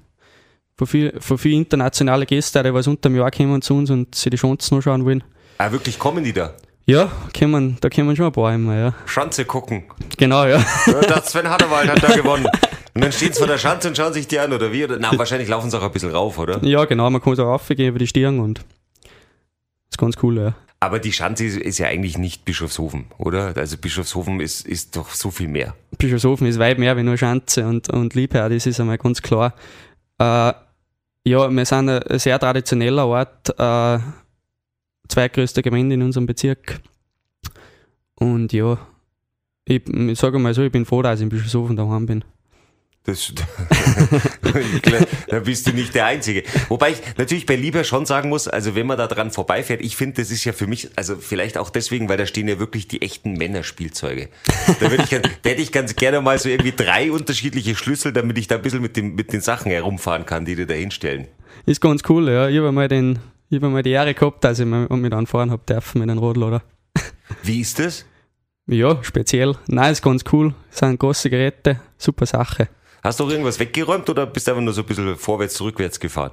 Von 0.78 0.88
vielen 0.88 1.22
viel 1.22 1.54
internationale 1.54 2.26
Gäste, 2.26 2.62
die 2.64 2.74
was 2.74 2.88
unter 2.88 3.10
dem 3.10 3.18
Jahr 3.18 3.32
kommen 3.32 3.62
zu 3.62 3.76
uns 3.76 3.90
und 3.90 4.16
sich 4.16 4.30
die 4.30 4.38
Schanzen 4.38 4.76
anschauen 4.76 5.06
wollen. 5.06 5.24
Ah, 5.58 5.72
wirklich 5.72 6.00
kommen 6.00 6.24
die 6.24 6.34
da? 6.34 6.54
Ja, 6.86 7.12
kommen, 7.38 7.78
da 7.82 7.90
kommen 7.90 8.16
schon 8.16 8.26
ein 8.26 8.32
paar 8.32 8.54
immer, 8.54 8.76
ja. 8.76 8.94
Schanze 9.06 9.46
gucken. 9.46 9.84
Genau, 10.18 10.46
ja. 10.46 10.64
der 10.88 11.22
Sven 11.24 11.50
Hadderwald 11.50 11.90
hat 11.90 12.02
da 12.02 12.08
gewonnen. 12.16 12.48
Und 13.00 13.06
dann 13.06 13.12
stehen 13.14 13.32
sie 13.32 13.40
vor 13.40 13.48
der 13.48 13.58
Schanze 13.58 13.88
und 13.88 13.96
schauen 13.96 14.12
sich 14.12 14.28
die 14.28 14.40
an, 14.40 14.52
oder 14.52 14.74
wie? 14.74 14.86
Na, 15.00 15.18
wahrscheinlich 15.18 15.48
laufen 15.48 15.72
sie 15.72 15.80
auch 15.80 15.84
ein 15.84 15.92
bisschen 15.92 16.12
rauf, 16.12 16.38
oder? 16.38 16.62
Ja, 16.66 16.84
genau, 16.84 17.10
man 17.10 17.22
kann 17.22 17.34
so 17.34 17.44
raufgehen 17.44 17.88
über 17.88 17.98
die 17.98 18.08
Stirn 18.08 18.42
und 18.42 18.58
das 18.58 19.92
ist 19.92 19.98
ganz 19.98 20.18
cool, 20.22 20.38
ja. 20.38 20.56
Aber 20.82 21.00
die 21.00 21.14
Schanze 21.14 21.46
ist, 21.46 21.56
ist, 21.56 21.78
ja 21.78 21.88
eigentlich 21.88 22.18
nicht 22.18 22.44
Bischofshofen, 22.44 23.06
oder? 23.18 23.54
Also 23.56 23.78
Bischofshofen 23.78 24.42
ist, 24.42 24.68
ist 24.68 24.98
doch 24.98 25.12
so 25.12 25.32
viel 25.32 25.48
mehr. 25.48 25.76
Bischofshofen 25.98 26.46
ist 26.46 26.60
weit 26.60 26.78
mehr 26.78 26.98
wie 26.98 27.04
nur 27.04 27.16
Schanze 27.16 27.66
und, 27.66 27.90
und 27.90 28.16
Liebherr, 28.16 28.50
das 28.50 28.66
ist 28.66 28.82
einmal 28.82 28.98
ganz 28.98 29.22
klar. 29.22 29.54
Äh, 30.18 30.52
ja, 31.24 31.50
wir 31.50 31.66
sind 31.66 31.88
ein 31.88 32.20
sehr 32.20 32.38
traditioneller 32.38 33.08
Ort, 33.08 33.58
äh, 33.58 34.00
zweitgrößte 35.08 35.62
Gemeinde 35.62 35.94
in 35.96 36.02
unserem 36.02 36.26
Bezirk. 36.26 36.82
Und 38.16 38.52
ja, 38.52 38.78
ich, 39.64 39.88
ich 39.88 40.20
sage 40.20 40.38
mal 40.38 40.54
so, 40.54 40.64
ich 40.64 40.72
bin 40.74 40.86
froh, 40.86 41.02
dass 41.02 41.22
ich 41.22 41.24
in 41.24 41.30
Bischofshofen 41.30 41.78
daheim 41.78 42.06
bin. 42.06 42.26
Das, 43.06 43.34
da 45.28 45.40
bist 45.40 45.68
du 45.68 45.72
nicht 45.72 45.96
der 45.96 46.06
Einzige. 46.06 46.44
Wobei 46.68 46.92
ich 46.92 47.02
natürlich 47.18 47.46
bei 47.46 47.56
Lieber 47.56 47.84
schon 47.84 48.06
sagen 48.06 48.30
muss, 48.30 48.48
also 48.48 48.76
wenn 48.76 48.86
man 48.86 48.98
da 48.98 49.08
dran 49.08 49.32
vorbeifährt, 49.32 49.82
ich 49.82 49.96
finde, 49.96 50.22
das 50.22 50.32
ist 50.32 50.44
ja 50.44 50.52
für 50.52 50.68
mich, 50.68 50.90
also 50.96 51.16
vielleicht 51.16 51.58
auch 51.58 51.70
deswegen, 51.70 52.10
weil 52.10 52.18
da 52.18 52.26
stehen 52.26 52.48
ja 52.48 52.60
wirklich 52.60 52.88
die 52.88 53.02
echten 53.02 53.34
Männerspielzeuge. 53.34 54.30
Da, 54.80 54.92
ich, 54.92 55.10
da 55.10 55.50
hätte 55.50 55.62
ich 55.62 55.72
ganz 55.72 55.96
gerne 55.96 56.22
mal 56.22 56.38
so 56.38 56.50
irgendwie 56.50 56.74
drei 56.74 57.12
unterschiedliche 57.12 57.76
Schlüssel, 57.76 58.12
damit 58.12 58.38
ich 58.38 58.48
da 58.48 58.56
ein 58.56 58.62
bisschen 58.62 58.82
mit, 58.82 58.98
dem, 58.98 59.16
mit 59.16 59.34
den 59.34 59.42
Sachen 59.42 59.72
herumfahren 59.72 60.26
kann, 60.26 60.46
die 60.46 60.56
dir 60.56 60.68
da 60.68 60.76
hinstellen. 60.76 61.28
Ist 61.66 61.82
ganz 61.82 62.04
cool, 62.10 62.30
ja. 62.30 62.50
Ich 62.50 62.58
habe 62.58 62.72
mal, 62.72 62.90
den, 62.90 63.20
ich 63.50 63.62
hab 63.62 63.72
mal 63.72 63.82
die 63.82 63.92
Ehre 63.92 64.14
gehabt, 64.14 64.44
dass 64.44 64.60
ich 64.60 64.66
mit 64.66 65.14
anfahren 65.14 65.52
habe 65.52 65.64
dürfen 65.68 66.00
mit 66.00 66.10
einem 66.10 66.20
Radlader. 66.20 66.62
Wie 67.44 67.62
ist 67.62 67.80
das? 67.80 68.06
Ja, 68.68 69.04
speziell. 69.04 69.56
Nein, 69.68 69.94
ist 69.94 70.04
ganz 70.04 70.24
cool. 70.32 70.54
Das 70.70 70.80
sind 70.80 71.00
große 71.00 71.30
Geräte, 71.30 71.80
super 71.98 72.26
Sache. 72.26 72.68
Hast 73.04 73.20
du 73.20 73.26
auch 73.26 73.30
irgendwas 73.30 73.60
weggeräumt 73.60 74.10
oder 74.10 74.26
bist 74.26 74.48
du 74.48 74.52
einfach 74.52 74.64
nur 74.64 74.74
so 74.74 74.82
ein 74.82 74.88
bisschen 74.88 75.16
vorwärts, 75.16 75.62
rückwärts 75.62 76.00
gefahren? 76.00 76.32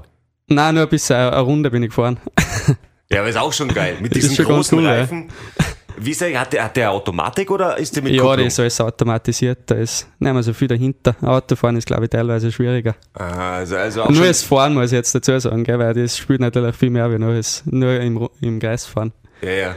Nein, 0.48 0.74
nur 0.74 0.84
ein 0.84 0.88
bisschen 0.88 1.16
eine 1.16 1.40
Runde 1.40 1.70
bin 1.70 1.82
ich 1.82 1.90
gefahren. 1.90 2.18
Ja, 3.08 3.20
aber 3.20 3.28
ist 3.28 3.36
auch 3.36 3.52
schon 3.52 3.68
geil. 3.68 3.98
Mit 4.00 4.14
diesen 4.16 4.44
großen 4.44 4.76
cool, 4.78 4.84
Reifen. 4.84 5.28
Ja. 5.28 5.64
Wie 5.98 6.10
ist 6.10 6.20
der, 6.20 6.40
hat 6.40 6.52
der, 6.52 6.64
hat 6.64 6.76
der 6.76 6.90
Automatik 6.90 7.50
oder 7.52 7.78
ist 7.78 7.94
der 7.94 8.02
mit 8.02 8.12
Ja, 8.12 8.18
Kupplung? 8.22 8.38
der 8.38 8.46
ist 8.48 8.58
alles 8.58 8.80
automatisiert. 8.80 9.60
Da 9.66 9.76
ist 9.76 10.08
nicht 10.18 10.32
mehr 10.32 10.42
so 10.42 10.52
viel 10.52 10.66
dahinter. 10.66 11.14
Autofahren 11.22 11.76
ist, 11.76 11.86
glaube 11.86 12.04
ich, 12.04 12.10
teilweise 12.10 12.50
schwieriger. 12.50 12.96
Ah, 13.14 13.58
also, 13.58 13.76
also 13.76 14.02
auch 14.02 14.10
nur 14.10 14.26
das 14.26 14.42
Fahren 14.42 14.74
muss 14.74 14.86
ich 14.86 14.96
jetzt 14.96 15.14
dazu 15.14 15.38
sagen, 15.38 15.62
gell, 15.62 15.78
weil 15.78 15.94
das 15.94 16.18
spielt 16.18 16.40
natürlich 16.40 16.74
viel 16.74 16.90
mehr 16.90 17.08
wie 17.12 17.18
nur, 17.18 17.34
das, 17.34 17.62
nur 17.64 18.00
im, 18.00 18.28
im 18.40 18.58
Kreis 18.58 18.86
fahren. 18.86 19.12
Ja, 19.40 19.50
ja. 19.50 19.74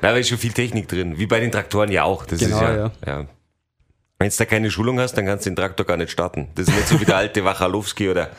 Da 0.00 0.10
ist 0.16 0.28
schon 0.28 0.38
viel 0.38 0.52
Technik 0.52 0.88
drin. 0.88 1.18
Wie 1.18 1.26
bei 1.26 1.38
den 1.38 1.52
Traktoren 1.52 1.92
ja 1.92 2.02
auch. 2.02 2.26
Das 2.26 2.40
genau, 2.40 2.56
ist 2.56 2.62
ja, 2.62 2.76
ja. 2.76 2.90
ja. 3.06 3.26
Wenn 4.18 4.30
du 4.30 4.34
da 4.36 4.44
keine 4.46 4.70
Schulung 4.70 4.98
hast, 4.98 5.14
dann 5.14 5.26
kannst 5.26 5.44
du 5.44 5.50
den 5.50 5.56
Traktor 5.56 5.84
gar 5.84 5.96
nicht 5.96 6.10
starten. 6.10 6.48
Das 6.54 6.68
ist 6.68 6.74
nicht 6.74 6.88
so 6.88 7.00
wie 7.00 7.04
der 7.04 7.16
alte 7.16 7.44
Wachalowski 7.44 8.08
oder 8.08 8.30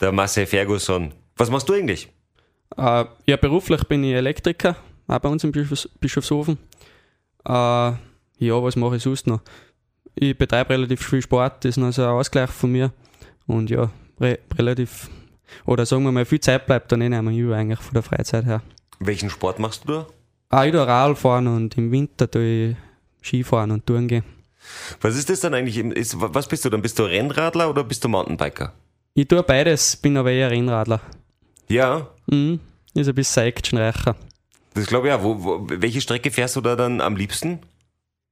der 0.00 0.12
Marcel 0.12 0.46
Ferguson. 0.46 1.12
Was 1.36 1.50
machst 1.50 1.68
du 1.68 1.72
eigentlich? 1.72 2.08
Uh, 2.76 3.04
ja, 3.26 3.36
beruflich 3.36 3.84
bin 3.84 4.04
ich 4.04 4.14
Elektriker, 4.14 4.76
auch 5.06 5.18
bei 5.18 5.28
uns 5.28 5.44
im 5.44 5.52
Bischofs 5.52 5.88
Bischofshofen. 6.00 6.56
Uh, 7.46 7.98
ja, 8.38 8.62
was 8.62 8.76
mache 8.76 8.96
ich 8.96 9.02
sonst 9.02 9.26
noch? 9.26 9.40
Ich 10.14 10.36
betreibe 10.36 10.70
relativ 10.70 11.06
viel 11.06 11.20
Sport, 11.20 11.64
das 11.64 11.70
ist 11.70 11.76
noch 11.78 11.92
so 11.92 12.02
ein 12.02 12.08
Ausgleich 12.08 12.50
von 12.50 12.70
mir. 12.72 12.92
Und 13.46 13.70
ja, 13.70 13.90
re 14.20 14.38
relativ, 14.56 15.10
oder 15.66 15.84
sagen 15.84 16.04
wir 16.04 16.12
mal, 16.12 16.24
viel 16.24 16.40
Zeit 16.40 16.66
bleibt 16.66 16.92
dann 16.92 17.00
eh 17.00 17.08
nicht 17.08 17.22
mehr 17.22 17.34
über 17.34 17.56
eigentlich 17.56 17.80
von 17.80 17.94
der 17.94 18.02
Freizeit 18.02 18.46
her. 18.46 18.62
Welchen 19.00 19.30
Sport 19.30 19.58
machst 19.58 19.84
du 19.84 19.92
da? 19.92 20.06
Ah, 20.48 20.64
ich 20.64 20.72
tue 20.72 20.86
Radfahren 20.86 21.48
und 21.48 21.76
im 21.76 21.90
Winter 21.90 22.30
tue 22.30 22.70
ich 22.70 22.76
Skifahren 23.22 23.70
und 23.70 23.86
Touren 23.86 24.06
gehen. 24.06 24.24
Was 25.00 25.16
ist 25.16 25.28
das 25.30 25.40
dann 25.40 25.54
eigentlich? 25.54 25.78
Ist, 25.78 26.16
was 26.18 26.48
bist 26.48 26.64
du 26.64 26.70
dann? 26.70 26.82
Bist 26.82 26.98
du 26.98 27.04
Rennradler 27.04 27.70
oder 27.70 27.84
bist 27.84 28.04
du 28.04 28.08
Mountainbiker? 28.08 28.72
Ich 29.14 29.28
tue 29.28 29.42
beides, 29.42 29.96
bin 29.96 30.16
aber 30.16 30.30
eher 30.30 30.50
Rennradler. 30.50 31.00
Ja? 31.68 32.08
Mhm, 32.26 32.60
ist 32.94 33.08
ein 33.08 33.14
bisschen 33.14 33.44
actionreicher. 33.44 34.16
Das 34.74 34.86
glaube 34.86 35.08
ich 35.08 35.12
ja. 35.12 35.22
Wo, 35.22 35.42
wo, 35.42 35.66
welche 35.68 36.00
Strecke 36.00 36.30
fährst 36.30 36.56
du 36.56 36.60
da 36.60 36.76
dann 36.76 37.00
am 37.00 37.16
liebsten? 37.16 37.60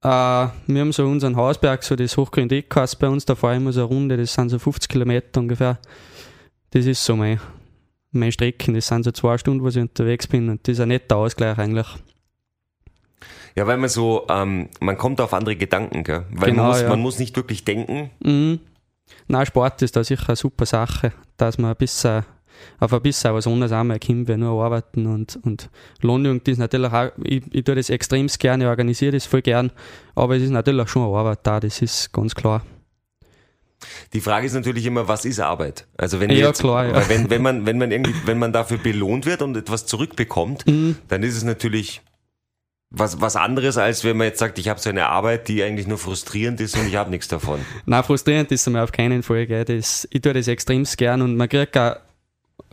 Uh, 0.03 0.49
wir 0.67 0.81
haben 0.81 0.93
so 0.93 1.05
unseren 1.05 1.37
Hausberg, 1.37 1.83
so 1.83 1.95
das 1.95 2.17
Hochgrund 2.17 2.51
Eckhaus 2.53 2.97
bei 2.97 3.07
uns, 3.07 3.27
da 3.27 3.35
fahre 3.35 3.55
ich 3.55 3.61
immer 3.61 3.73
so 3.73 3.81
eine 3.81 3.89
Runde, 3.89 4.17
das 4.17 4.33
sind 4.33 4.49
so 4.49 4.59
50 4.59 4.89
Kilometer 4.89 5.41
ungefähr. 5.41 5.79
Das 6.71 6.87
ist 6.87 7.05
so 7.05 7.17
mein, 7.17 7.39
meine 8.11 8.33
Strecken, 8.33 8.73
das 8.73 8.87
sind 8.87 9.05
so 9.05 9.11
zwei 9.11 9.37
Stunden, 9.37 9.63
wo 9.63 9.69
ich 9.69 9.77
unterwegs 9.77 10.27
bin 10.27 10.49
und 10.49 10.67
das 10.67 10.75
ist 10.75 10.81
ein 10.81 10.89
netter 10.89 11.17
Ausgleich 11.17 11.59
eigentlich. 11.59 11.87
Ja, 13.57 13.66
weil 13.66 13.76
man 13.78 13.88
so, 13.88 14.26
ähm, 14.28 14.69
man 14.80 14.97
kommt 14.97 15.21
auf 15.21 15.35
andere 15.35 15.57
Gedanken, 15.57 16.04
gell? 16.04 16.25
Weil 16.30 16.50
Genau, 16.50 16.62
man, 16.62 16.71
muss, 16.73 16.80
ja. 16.83 16.88
man 16.88 17.00
muss 17.00 17.19
nicht 17.19 17.37
wirklich 17.37 17.64
denken. 17.64 18.11
Mhm. 18.23 18.61
Nein, 19.26 19.47
Sport 19.47 19.83
ist 19.83 19.97
da 19.97 20.04
sicher 20.04 20.28
eine 20.28 20.37
super 20.37 20.66
Sache, 20.66 21.12
dass 21.37 21.59
man 21.59 21.71
ein 21.73 21.76
bisschen 21.76 22.25
auf 22.78 22.92
ein 22.92 23.00
bisschen 23.00 23.33
was 23.35 23.47
anderes 23.47 23.73
einmal 23.73 23.99
kommt, 23.99 24.28
wie 24.28 24.37
nur 24.37 24.62
arbeiten 24.62 25.07
und, 25.07 25.38
und 25.45 25.71
Lohnjugend 26.02 26.47
ist 26.47 26.59
natürlich 26.59 26.92
auch, 26.92 27.11
ich, 27.25 27.42
ich 27.52 27.64
tue 27.64 27.75
das 27.75 27.88
extrem 27.90 28.26
gerne, 28.26 28.64
ich 28.64 28.69
organisiere 28.69 29.12
das 29.12 29.25
voll 29.25 29.40
gern, 29.40 29.73
aber 30.14 30.37
es 30.37 30.42
ist 30.42 30.50
natürlich 30.50 30.88
schon 30.90 31.04
eine 31.09 31.16
Arbeit 31.16 31.38
da, 31.45 31.59
das 31.59 31.80
ist 31.80 32.12
ganz 32.12 32.35
klar. 32.35 32.62
Die 34.12 34.21
Frage 34.21 34.45
ist 34.47 34.52
natürlich 34.52 34.85
immer, 34.85 35.09
was 35.09 35.25
ist 35.25 35.40
Arbeit? 35.40 35.87
Also 35.97 36.21
wenn 36.21 36.28
Ja, 36.30 36.49
jetzt, 36.49 36.61
klar, 36.61 36.87
ja. 36.87 37.09
wenn, 37.09 37.30
wenn 37.30 37.40
man, 37.40 37.64
wenn 37.64 37.78
man 37.78 37.90
irgendwie, 37.90 38.14
wenn 38.26 38.38
man 38.38 38.52
dafür 38.52 38.76
belohnt 38.76 39.25
wird 39.25 39.40
und 39.40 39.57
etwas 39.57 39.87
zurückbekommt, 39.87 40.66
Mhm. 40.66 40.97
dann 41.09 41.23
ist 41.23 41.37
es 41.37 41.45
natürlich 41.45 42.02
was, 42.90 43.20
was 43.20 43.37
anderes, 43.37 43.78
als 43.78 44.04
wenn 44.04 44.16
man 44.16 44.28
jetzt 44.28 44.40
sagt, 44.40 44.59
ich 44.59 44.68
habe 44.68 44.80
so 44.80 44.90
eine 44.90 45.06
Arbeit, 45.06 45.49
die 45.49 45.62
eigentlich 45.62 45.87
nur 45.87 45.99
frustrierend 45.99 46.61
ist 46.61 46.76
und 46.76 46.88
ich 46.88 46.97
habe 46.97 47.11
nichts 47.11 47.28
davon. 47.28 47.61
Nein, 47.87 48.02
frustrierend 48.02 48.50
ist 48.50 48.62
es 48.62 48.73
mir 48.73 48.82
auf 48.82 48.92
keinen 48.92 49.23
Fall. 49.23 49.47
Gell. 49.47 49.64
Das, 49.64 50.09
ich 50.11 50.20
tue 50.20 50.32
das 50.32 50.49
extrem 50.49 50.85
gern 50.97 51.23
und 51.23 51.37
man 51.37 51.49
kriegt 51.49 51.76
auch, 51.78 51.97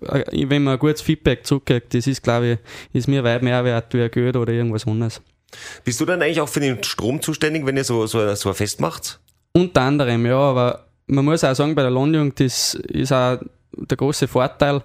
äh, 0.02 0.50
wenn 0.50 0.64
man 0.64 0.74
ein 0.74 0.80
gutes 0.80 1.02
Feedback 1.02 1.46
zurückkriegt, 1.46 1.94
das 1.94 2.08
ist, 2.08 2.24
glaube 2.24 2.48
ich, 2.48 2.60
ist 2.94 3.08
mir 3.08 3.24
weit 3.24 3.44
mehr 3.44 3.64
wert 3.64 3.94
wie 3.94 4.02
ein 4.02 4.12
Geld 4.12 4.36
oder 4.36 4.52
irgendwas 4.52 4.88
anderes. 4.88 5.22
Bist 5.84 6.02
du 6.02 6.06
dann 6.06 6.22
eigentlich 6.22 6.42
auch 6.42 6.50
für 6.50 6.60
den 6.60 6.84
Strom 6.84 7.22
zuständig, 7.22 7.66
wenn 7.66 7.78
ihr 7.78 7.84
so, 7.84 8.08
so, 8.08 8.34
so 8.36 8.50
ein 8.50 8.56
Fest 8.56 8.82
macht? 8.82 9.20
Unter 9.54 9.82
anderem, 9.82 10.26
ja, 10.26 10.38
aber 10.38 10.88
man 11.06 11.26
muss 11.26 11.44
auch 11.44 11.56
sagen, 11.56 11.76
bei 11.76 11.84
der 11.84 11.92
Landjugend, 11.92 12.40
das 12.40 12.74
ist 12.74 13.14
auch 13.14 13.40
der 13.72 13.98
große 13.98 14.28
Vorteil, 14.28 14.84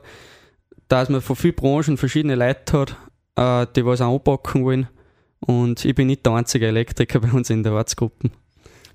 dass 0.89 1.09
man 1.09 1.23
von 1.23 1.37
vielen 1.37 1.55
Branchen 1.55 1.97
verschiedene 1.97 2.35
Leute 2.35 2.79
hat, 2.79 2.97
äh, 3.37 3.67
die 3.75 3.85
was 3.85 4.03
auch 4.03 4.13
anpacken 4.13 4.65
wollen. 4.65 4.89
Und 5.47 5.85
ich 5.85 5.95
bin 5.95 6.07
nicht 6.07 6.25
der 6.25 6.33
einzige 6.35 6.67
Elektriker 6.67 7.21
bei 7.21 7.31
uns 7.33 7.51
in 7.51 7.63
der 7.63 7.73
Ortsgruppe. 7.73 8.31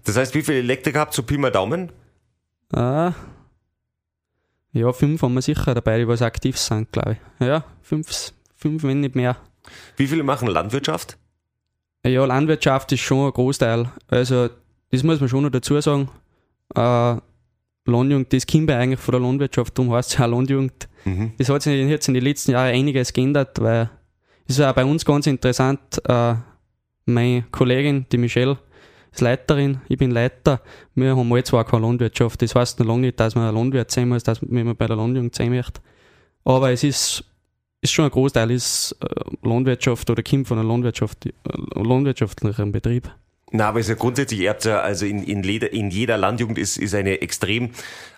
Das 0.04 0.18
heißt, 0.18 0.34
wie 0.36 0.42
viele 0.42 0.60
Elektriker 0.60 1.01
habt 1.01 1.13
ihr, 1.13 1.16
so 1.18 1.24
Pi 1.24 1.38
mal 1.38 1.51
Daumen? 1.51 1.92
Äh, 2.74 3.12
ja, 4.74 4.94
fünf 4.94 5.22
haben 5.22 5.34
wir 5.34 5.42
sicher 5.42 5.74
dabei, 5.74 6.00
die 6.00 6.08
was 6.08 6.22
aktiv 6.22 6.58
sind, 6.58 6.92
glaube 6.92 7.18
ich. 7.39 7.46
Ja, 7.46 7.66
fünf, 7.82 8.34
fünf, 8.56 8.84
wenn 8.84 9.01
nicht 9.01 9.16
mehr. 9.16 9.38
Wie 9.98 10.08
viele 10.08 10.24
machen 10.24 10.48
Landwirtschaft? 10.48 11.18
Ja, 12.06 12.25
Landwirtschaft 12.25 12.92
ist 12.92 13.01
schon 13.01 13.25
ein 13.25 13.34
Großteil. 13.34 13.92
Also, 14.08 14.50
das 14.92 15.04
muss 15.04 15.20
man 15.20 15.27
schon 15.27 15.44
noch 15.44 15.50
dazu 15.50 15.80
sagen. 15.82 16.10
Äh, 16.75 17.16
Landjugend, 17.86 18.32
das 18.34 18.46
kommt 18.46 18.70
ja 18.70 18.77
eigentlich 18.77 19.00
von 19.00 19.13
der 19.13 19.22
Landwirtschaft, 19.22 19.77
darum 19.77 19.94
heißt 19.94 20.12
es 20.12 20.18
ja 20.18 20.25
auch 20.25 20.32
Landjugend. 20.32 20.88
Mhm. 21.06 21.34
Das 21.38 21.50
hat 21.50 21.62
sich 21.62 21.74
jetzt 21.89 22.08
in 22.08 22.13
den 22.13 22.24
letzten 22.24 22.51
Jahren 22.51 22.74
einiges 22.74 23.13
geändert, 23.13 23.62
weil 23.62 23.89
ist 24.48 24.62
auch 24.62 24.74
bei 24.74 24.86
uns 24.86 25.04
ganz 25.04 25.27
interessant. 25.27 25.80
Äh, 26.08 26.36
meine 27.06 27.44
Kollegin, 27.51 28.06
die 28.12 28.18
Michelle, 28.18 28.58
ist 29.12 29.22
Leiterin, 29.22 29.82
ich 29.88 29.98
bin 29.98 30.12
Leiter. 30.12 30.62
Wir 30.96 31.16
haben 31.16 31.32
alle 31.32 31.44
zwar 31.44 31.66
keine 31.66 31.84
Landwirtschaft. 31.84 32.42
Das 32.42 32.56
heißt 32.56 32.80
noch 32.80 32.88
lange 32.88 33.01
nicht, 33.01 33.20
dass 33.20 33.36
man 33.36 33.54
Landwirt 33.54 33.92
sein 33.92 34.10
muss, 34.10 34.24
dass 34.24 34.42
man, 34.42 34.75
bei 34.75 34.88
der 34.88 34.96
Landjugend 34.96 35.36
sein 35.36 35.50
möchte. 35.50 35.82
Aber 36.44 36.72
es 36.72 36.84
ist, 36.84 37.24
ist 37.82 37.92
schon 37.92 38.06
ein 38.06 38.12
Großteil 38.12 38.51
ist 38.51 38.96
äh, 39.01 39.48
Landwirtschaft 39.48 40.10
oder 40.10 40.24
kommt 40.24 40.48
von 40.48 40.60
einem 40.60 40.70
Landwirtschaft, 40.70 41.25
äh, 41.25 41.32
landwirtschaftlichen 41.75 42.72
Betrieb. 42.72 43.10
Na, 43.51 43.70
aber 43.70 43.80
ist 43.80 43.88
ja 43.88 43.96
grundsätzlich, 43.96 44.42
ihr 44.42 44.50
habt 44.50 44.66
ja, 44.66 44.82
also 44.82 45.06
in, 45.06 45.24
in, 45.24 45.42
Leder, 45.42 45.72
in 45.72 45.89
jeder 45.89 46.18
Landjugend 46.18 46.58
ist, 46.58 46.77
ist 46.77 46.94
eine 46.94 47.22
extrem, 47.22 47.72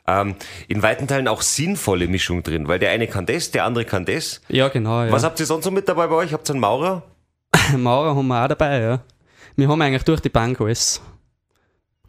ähm, 0.07 0.36
in 0.67 0.81
weiten 0.81 1.07
Teilen 1.07 1.27
auch 1.27 1.43
sinnvolle 1.43 2.07
Mischung 2.07 2.41
drin, 2.41 2.67
weil 2.67 2.79
der 2.79 2.89
eine 2.89 3.07
kann 3.07 3.27
das, 3.27 3.51
der 3.51 3.65
andere 3.65 3.86
kann 3.86 4.05
das. 4.05 4.41
Ja, 4.50 4.69
genau. 4.69 5.03
Ja. 5.03 5.12
Was 5.12 5.24
habt 5.24 5.39
ihr 5.39 5.45
sonst 5.45 5.65
noch 5.65 5.71
mit 5.71 5.88
dabei 5.88 6.07
bei 6.07 6.15
euch? 6.15 6.33
Habt 6.33 6.50
ihr 6.50 6.53
einen 6.53 6.62
Maurer? 6.62 7.03
Maurer 7.77 8.15
haben 8.15 8.27
wir 8.27 8.43
auch 8.43 8.48
dabei, 8.48 8.79
ja. 8.79 9.01
Wir 9.55 9.67
haben 9.67 9.81
eigentlich 9.81 10.03
durch 10.03 10.19
die 10.19 10.29
Bank 10.29 10.59
alles. 10.62 11.01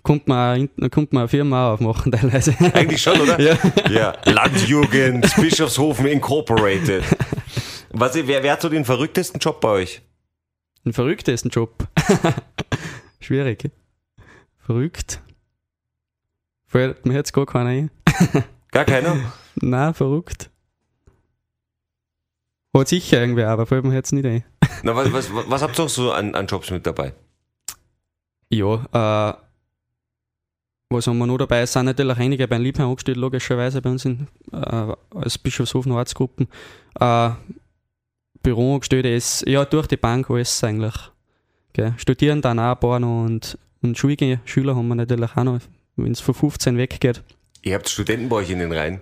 Kommt 0.02 0.28
man, 0.28 0.70
kommt 0.90 1.12
man 1.12 1.22
eine 1.22 1.28
Firma 1.28 1.74
aufmachen 1.74 2.10
teilweise. 2.10 2.54
Eigentlich 2.72 3.02
schon, 3.02 3.20
oder? 3.20 3.38
Ja. 3.40 3.56
ja. 3.90 4.14
Landjugend, 4.24 5.34
Bischofshofen 5.36 6.06
Incorporated. 6.06 7.04
Was, 7.90 8.14
wer, 8.14 8.42
wer 8.42 8.52
hat 8.52 8.62
so 8.62 8.70
den 8.70 8.86
verrücktesten 8.86 9.40
Job 9.40 9.60
bei 9.60 9.68
euch? 9.68 10.00
Ein 10.86 10.94
verrücktesten 10.94 11.50
Job. 11.50 11.86
Schwierig. 13.30 13.70
Verrückt. 14.58 15.22
Fällt 16.66 17.06
mir 17.06 17.14
jetzt 17.14 17.32
gar 17.32 17.46
keiner 17.46 17.70
ein. 17.70 17.90
Gar 18.72 18.84
keiner? 18.84 19.32
Nein, 19.54 19.94
verrückt. 19.94 20.50
Hat 22.76 22.88
sicher 22.88 23.20
irgendwie, 23.20 23.44
aber 23.44 23.66
fällt 23.66 23.84
mir 23.84 23.94
jetzt 23.94 24.12
nicht 24.12 24.26
ein. 24.26 24.42
Na, 24.82 24.96
was, 24.96 25.12
was, 25.12 25.30
was 25.32 25.62
habt 25.62 25.78
ihr 25.78 25.82
noch 25.84 25.88
so 25.88 26.10
an, 26.10 26.34
an 26.34 26.48
Jobs 26.48 26.72
mit 26.72 26.84
dabei? 26.84 27.14
Ja, 28.48 28.74
äh, 28.74 29.34
was 30.88 31.06
haben 31.06 31.18
wir 31.18 31.26
noch 31.28 31.38
dabei? 31.38 31.60
Es 31.60 31.72
sind 31.72 31.84
natürlich 31.84 32.18
einige 32.18 32.48
beim 32.48 32.62
Liebherr 32.62 32.86
angestellt, 32.86 33.16
logischerweise 33.16 33.80
bei 33.80 33.90
uns 33.90 34.04
in, 34.06 34.26
äh, 34.52 34.92
als 35.14 35.38
Bischofshofen 35.38 35.92
Ortsgruppen. 35.92 36.48
Äh, 36.98 37.30
Büroangestellte 38.42 39.08
ist, 39.08 39.46
ja, 39.46 39.64
durch 39.64 39.86
die 39.86 39.96
Bank 39.96 40.28
alles 40.30 40.64
eigentlich. 40.64 41.12
Gell. 41.72 41.94
Studieren 41.96 42.42
dann 42.42 42.58
auch 42.58 42.72
ein 42.72 42.80
paar 42.80 43.00
noch 43.00 43.24
und, 43.24 43.58
und 43.82 43.96
Schulge 43.96 44.40
Schüler 44.44 44.76
haben 44.76 44.88
wir 44.88 44.94
natürlich 44.94 45.36
auch 45.36 45.44
noch, 45.44 45.60
wenn 45.96 46.12
es 46.12 46.20
von 46.20 46.34
15 46.34 46.76
weggeht. 46.76 47.22
Ihr 47.62 47.74
habt 47.74 47.88
Studenten 47.88 48.28
bei 48.28 48.36
euch 48.36 48.50
in 48.50 48.58
den 48.58 48.72
Reihen. 48.72 49.00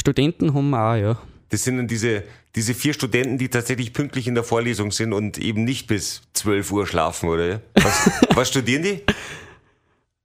Studenten 0.00 0.54
haben 0.54 0.70
wir 0.70 0.80
auch, 0.80 0.96
ja. 0.96 1.18
Das 1.50 1.64
sind 1.64 1.78
dann 1.78 1.88
diese, 1.88 2.24
diese 2.54 2.74
vier 2.74 2.92
Studenten, 2.92 3.38
die 3.38 3.48
tatsächlich 3.48 3.92
pünktlich 3.92 4.26
in 4.26 4.34
der 4.34 4.44
Vorlesung 4.44 4.92
sind 4.92 5.12
und 5.12 5.38
eben 5.38 5.64
nicht 5.64 5.86
bis 5.86 6.22
12 6.34 6.72
Uhr 6.72 6.86
schlafen, 6.86 7.28
oder? 7.28 7.60
Was, 7.74 8.10
was 8.34 8.48
studieren 8.48 8.82
die? 8.82 9.02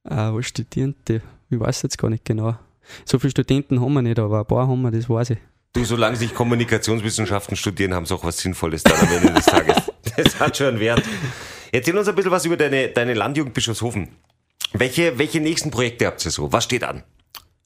Äh, 0.04 0.32
was 0.32 0.46
studieren 0.46 0.94
die? 1.08 1.20
Ich 1.50 1.60
weiß 1.60 1.82
jetzt 1.82 1.98
gar 1.98 2.10
nicht 2.10 2.24
genau. 2.24 2.56
So 3.04 3.18
viele 3.18 3.30
Studenten 3.30 3.80
haben 3.80 3.92
wir 3.94 4.02
nicht, 4.02 4.18
aber 4.18 4.40
ein 4.40 4.46
paar 4.46 4.68
haben 4.68 4.82
wir, 4.82 4.90
das 4.90 5.08
weiß 5.08 5.30
ich. 5.30 5.38
Du, 5.72 5.84
solange 5.84 6.16
sie 6.16 6.28
Kommunikationswissenschaften 6.28 7.56
studieren, 7.56 7.94
haben 7.94 8.06
sie 8.06 8.14
auch 8.14 8.24
was 8.24 8.38
Sinnvolles 8.38 8.82
dann 8.82 8.98
am 9.00 9.12
Ende 9.16 9.32
des 9.32 9.46
Tages. 9.46 9.76
Das 10.24 10.38
hat 10.40 10.56
schon 10.56 10.68
einen 10.68 10.80
Wert. 10.80 11.02
Erzähl 11.72 11.96
uns 11.96 12.08
ein 12.08 12.14
bisschen 12.14 12.30
was 12.30 12.44
über 12.44 12.56
deine, 12.56 12.88
deine 12.88 13.14
Landjugend 13.14 13.54
Bischofshofen. 13.54 14.08
Welche, 14.72 15.18
welche 15.18 15.40
nächsten 15.40 15.70
Projekte 15.70 16.06
habt 16.06 16.24
ihr 16.24 16.30
so? 16.30 16.52
Was 16.52 16.64
steht 16.64 16.84
an? 16.84 17.02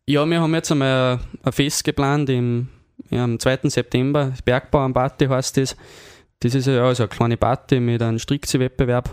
Ja, 0.06 0.24
wir 0.24 0.40
haben 0.40 0.54
jetzt 0.54 0.72
einmal 0.72 1.20
ein 1.42 1.52
Fest 1.52 1.84
geplant 1.84 2.30
im, 2.30 2.68
ja, 3.10 3.24
am 3.24 3.38
2. 3.38 3.60
September. 3.64 4.32
Bergbau 4.44 4.80
am 4.80 4.94
Party 4.94 5.26
heißt 5.26 5.56
das. 5.58 5.76
Das 6.40 6.54
ist 6.54 6.66
ja 6.66 6.84
also 6.84 7.02
eine 7.02 7.08
kleine 7.08 7.36
Party 7.36 7.80
mit 7.80 8.00
einem 8.00 8.18
Strickzi-Wettbewerb. 8.18 9.10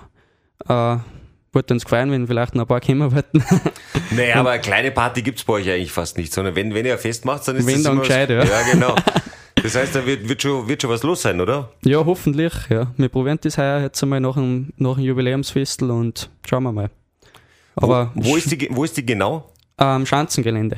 Äh, 0.67 0.97
würde 1.55 1.73
uns 1.73 1.85
gefallen, 1.85 2.11
wenn 2.11 2.27
vielleicht 2.27 2.53
noch 2.53 2.63
ein 2.63 2.67
paar 2.67 2.81
kommen 2.81 3.11
wollten. 3.11 3.43
Naja, 4.11 4.35
aber 4.35 4.51
eine 4.51 4.61
kleine 4.61 4.91
Party 4.91 5.21
gibt's 5.21 5.43
bei 5.43 5.53
euch 5.53 5.69
eigentlich 5.69 5.91
fast 5.91 6.17
nicht, 6.17 6.31
sondern 6.31 6.55
wenn, 6.55 6.73
wenn 6.73 6.85
ihr 6.85 6.93
ein 6.93 6.99
Fest 6.99 7.25
macht, 7.25 7.47
dann 7.47 7.55
ist 7.55 7.65
Wenn, 7.65 7.75
das 7.75 7.83
dann 7.83 7.99
gescheit, 7.99 8.29
ja. 8.29 8.43
ja. 8.43 8.61
genau. 8.71 8.95
Das 9.65 9.75
heißt, 9.75 9.95
da 9.95 10.05
wird, 10.05 10.29
wird, 10.29 10.43
schon, 10.43 10.67
wird 10.67 10.81
schon 10.83 10.91
was 10.91 11.01
los 11.01 11.23
sein, 11.23 11.41
oder? 11.41 11.71
ja, 11.83 12.05
hoffentlich. 12.05 12.53
Ja. 12.69 12.93
Wir 12.97 13.09
probieren 13.09 13.39
das 13.41 13.57
heuer 13.57 13.81
jetzt 13.81 14.01
einmal 14.03 14.19
nach 14.19 14.35
dem, 14.35 14.73
nach 14.77 14.95
dem 14.95 15.05
Jubiläumsfestel 15.05 15.89
und 15.89 16.29
schauen 16.47 16.61
wir 16.63 16.71
mal. 16.71 16.91
Aber 17.75 18.11
wo, 18.13 18.25
wo, 18.25 18.35
ist 18.37 18.51
die, 18.51 18.67
wo 18.69 18.83
ist 18.83 18.95
die 18.95 19.05
genau? 19.05 19.51
am 19.77 20.05
Schanzengelände 20.05 20.77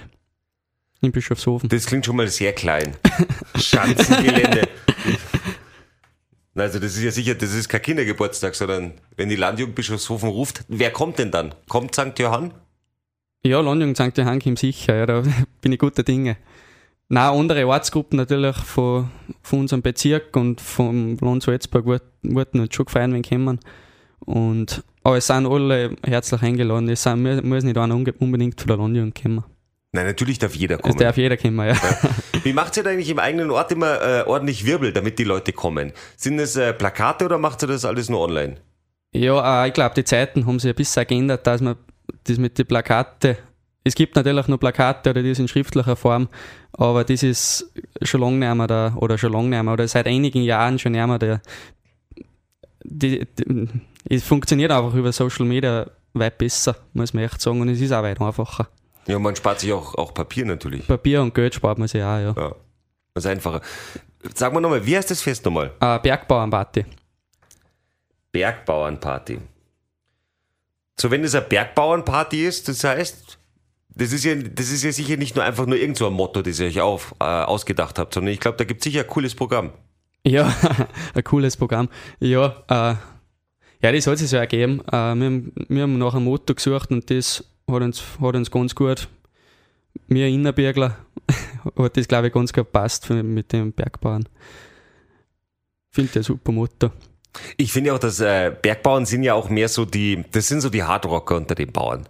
in 1.01 1.11
Bischofshofen. 1.11 1.67
Das 1.69 1.85
klingt 1.85 2.05
schon 2.05 2.15
mal 2.15 2.29
sehr 2.29 2.53
klein. 2.53 2.95
Schanzengelände. 3.55 4.69
Also 6.55 6.79
das 6.79 6.95
ist 6.95 7.03
ja 7.03 7.11
sicher, 7.11 7.35
das 7.35 7.53
ist 7.53 7.67
kein 7.67 7.81
Kindergeburtstag, 7.81 8.55
sondern 8.55 8.93
wenn 9.17 9.29
die 9.29 9.35
Landjugend 9.35 9.75
Bischofshofen 9.75 10.29
ruft, 10.29 10.63
wer 10.69 10.91
kommt 10.91 11.19
denn 11.19 11.29
dann? 11.29 11.53
Kommt 11.67 11.93
St. 11.93 12.17
Johann? 12.17 12.53
Ja, 13.43 13.59
Landjugend 13.59 13.97
St. 13.97 14.17
Johann 14.17 14.39
kommt 14.39 14.59
sicher, 14.59 14.95
ja, 14.95 15.05
da 15.05 15.23
bin 15.61 15.73
ich 15.73 15.79
guter 15.79 16.03
Dinge. 16.03 16.37
Na, 17.09 17.31
andere 17.31 17.65
Ortsgruppen 17.67 18.17
natürlich 18.17 18.55
von, 18.57 19.09
von 19.41 19.59
unserem 19.61 19.81
Bezirk 19.81 20.35
und 20.35 20.59
vom 20.59 21.17
Land 21.21 21.43
Salzburg 21.43 21.85
wurden 21.85 22.59
uns 22.59 22.75
schon 22.75 22.85
gefeiert, 22.85 23.11
wenn 23.11 23.21
kommen. 23.23 23.59
Und, 24.19 24.83
aber 25.03 25.17
es 25.17 25.27
sind 25.27 25.45
alle 25.47 25.95
herzlich 26.05 26.41
eingeladen. 26.41 26.89
Es 26.89 27.03
sind, 27.03 27.23
mu- 27.23 27.41
muss 27.43 27.63
nicht 27.63 27.77
einer 27.77 27.95
unbedingt 27.95 28.59
von 28.59 28.67
der 28.67 28.77
Landjugend 28.77 29.21
kommen. 29.21 29.43
Nein, 29.93 30.05
natürlich 30.05 30.37
darf 30.37 30.53
jeder 30.53 30.75
Es 30.75 30.81
kommen. 30.81 30.97
darf 30.97 31.15
jeder 31.15 31.37
kommen, 31.37 31.65
ja. 31.65 31.75
Wie 32.43 32.51
macht 32.51 32.75
ihr 32.75 32.83
da 32.83 32.89
eigentlich 32.89 33.09
im 33.09 33.19
eigenen 33.19 33.51
Ort 33.51 33.71
immer 33.71 34.01
äh, 34.01 34.23
ordentlich 34.27 34.65
Wirbel, 34.65 34.91
damit 34.91 35.17
die 35.17 35.23
Leute 35.23 35.53
kommen? 35.53 35.93
Sind 36.17 36.39
es 36.39 36.57
äh, 36.57 36.73
Plakate 36.73 37.23
oder 37.23 37.37
macht 37.37 37.63
ihr 37.63 37.67
das 37.67 37.85
alles 37.85 38.09
nur 38.09 38.19
online? 38.19 38.57
Ja, 39.13 39.63
äh, 39.63 39.69
ich 39.69 39.73
glaube, 39.73 39.95
die 39.95 40.03
Zeiten 40.03 40.45
haben 40.45 40.59
sich 40.59 40.69
ein 40.71 40.75
bisschen 40.75 41.07
geändert, 41.07 41.47
dass 41.47 41.61
man 41.61 41.77
das 42.25 42.37
mit 42.37 42.57
den 42.57 42.65
Plakate. 42.65 43.37
Es 43.87 43.95
gibt 43.95 44.17
natürlich 44.17 44.47
noch 44.49 44.57
Plakate 44.57 45.11
oder 45.11 45.23
die 45.23 45.33
sind 45.33 45.45
in 45.45 45.47
schriftlicher 45.47 45.95
Form, 45.95 46.27
aber 46.73 47.05
das 47.05 47.23
ist 47.23 47.71
schon 48.01 48.19
lange 48.19 48.35
nicht 48.37 48.55
mehr 48.55 48.67
da, 48.67 48.93
oder 48.97 49.17
schon 49.17 49.31
lange 49.31 49.47
nicht 49.47 49.63
mehr, 49.63 49.73
oder 49.73 49.87
seit 49.87 50.07
einigen 50.07 50.43
Jahren 50.43 50.77
schon 50.77 50.91
nicht 50.91 51.07
mehr 51.07 51.17
der. 51.17 51.41
Die, 52.83 53.25
die, 53.25 53.67
es 54.09 54.25
funktioniert 54.25 54.71
einfach 54.71 54.93
über 54.93 55.13
Social 55.13 55.45
Media 55.45 55.89
weit 56.13 56.37
besser, 56.37 56.75
muss 56.91 57.13
man 57.13 57.23
echt 57.23 57.39
sagen, 57.39 57.61
und 57.61 57.69
es 57.69 57.79
ist 57.79 57.93
auch 57.93 58.03
weit 58.03 58.19
einfacher. 58.19 58.67
Ja, 59.07 59.19
man 59.19 59.37
spart 59.37 59.61
sich 59.61 59.71
auch, 59.71 59.95
auch 59.95 60.13
Papier 60.13 60.43
natürlich. 60.43 60.85
Papier 60.85 61.21
und 61.21 61.33
Geld 61.33 61.55
spart 61.55 61.77
man 61.77 61.87
sich 61.87 62.01
auch, 62.01 62.19
ja. 62.19 62.33
Ja. 62.35 62.55
Das 63.13 63.23
ist 63.23 63.31
einfacher. 63.31 63.61
Sag 64.35 64.51
mal 64.51 64.59
nochmal, 64.59 64.85
wie 64.85 64.97
heißt 64.97 65.09
das 65.09 65.21
Fest 65.21 65.45
nochmal? 65.45 65.71
Äh, 65.79 65.99
Bergbauernparty. 65.99 66.85
Bergbauernparty. 68.33 69.39
So, 70.99 71.09
wenn 71.09 71.23
das 71.23 71.35
eine 71.35 71.45
Bergbauernparty 71.45 72.45
ist, 72.45 72.67
das 72.67 72.83
heißt, 72.83 73.36
das 73.97 74.13
ist 74.13 74.23
ja, 74.23 74.35
das 74.35 74.71
ist 74.71 74.83
ja 74.83 74.91
sicher 74.91 75.17
nicht 75.17 75.35
nur 75.35 75.43
einfach 75.43 75.65
nur 75.65 75.77
irgend 75.77 75.97
so 75.97 76.07
ein 76.07 76.13
Motto, 76.13 76.41
das 76.41 76.59
ihr 76.59 76.67
euch 76.67 76.81
auf, 76.81 77.15
äh, 77.19 77.23
ausgedacht 77.23 77.99
habt, 77.99 78.13
sondern 78.13 78.33
ich 78.33 78.39
glaube, 78.39 78.57
da 78.57 78.63
gibt 78.63 78.81
es 78.81 78.85
sicher 78.85 79.01
ein 79.01 79.07
cooles 79.07 79.35
Programm. 79.35 79.71
Ja, 80.25 80.53
ein 81.13 81.23
cooles 81.23 81.57
Programm. 81.57 81.89
Ja, 82.19 82.63
äh, 82.69 82.95
ja, 83.81 83.91
das 83.91 84.07
hat 84.07 84.17
sich 84.17 84.29
so 84.29 84.37
ergeben. 84.37 84.81
Äh, 84.87 84.91
wir, 84.91 85.25
haben, 85.25 85.53
wir 85.69 85.83
haben 85.83 85.97
nach 85.97 86.13
einem 86.13 86.25
Motto 86.25 86.53
gesucht 86.53 86.91
und 86.91 87.09
das 87.09 87.43
hat 87.69 87.81
uns, 87.81 88.03
hat 88.21 88.35
uns 88.35 88.51
ganz 88.51 88.75
gut, 88.75 89.07
mir 90.07 90.27
Innerbergler, 90.27 90.97
hat 91.77 91.97
das 91.97 92.07
glaube 92.07 92.27
ich 92.27 92.33
ganz 92.33 92.53
gut 92.53 92.71
passt 92.71 93.09
mit 93.09 93.51
dem 93.51 93.71
Bergbauern. 93.73 94.27
Finde 95.91 96.11
ich 96.11 96.17
ein 96.17 96.23
super 96.23 96.51
Motto. 96.51 96.91
Ich 97.55 97.71
finde 97.71 97.93
auch, 97.93 97.99
dass 97.99 98.19
äh, 98.19 98.51
Bergbauern 98.61 99.05
sind 99.05 99.23
ja 99.23 99.33
auch 99.33 99.49
mehr 99.49 99.69
so 99.69 99.85
die, 99.85 100.23
das 100.31 100.47
sind 100.47 100.61
so 100.61 100.69
die 100.69 100.83
Hardrocker 100.83 101.35
unter 101.35 101.55
den 101.55 101.71
Bauern. 101.71 102.07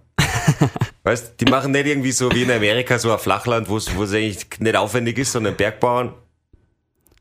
weißt, 1.03 1.39
die 1.39 1.45
machen 1.45 1.71
nicht 1.71 1.85
irgendwie 1.85 2.11
so 2.11 2.31
wie 2.31 2.43
in 2.43 2.51
Amerika 2.51 2.99
so 2.99 3.11
ein 3.11 3.19
Flachland, 3.19 3.69
wo 3.69 3.77
es 3.77 3.87
eigentlich 4.13 4.47
nicht 4.59 4.75
aufwendig 4.75 5.17
ist, 5.17 5.31
sondern 5.31 5.55
Bergbauern. 5.55 6.13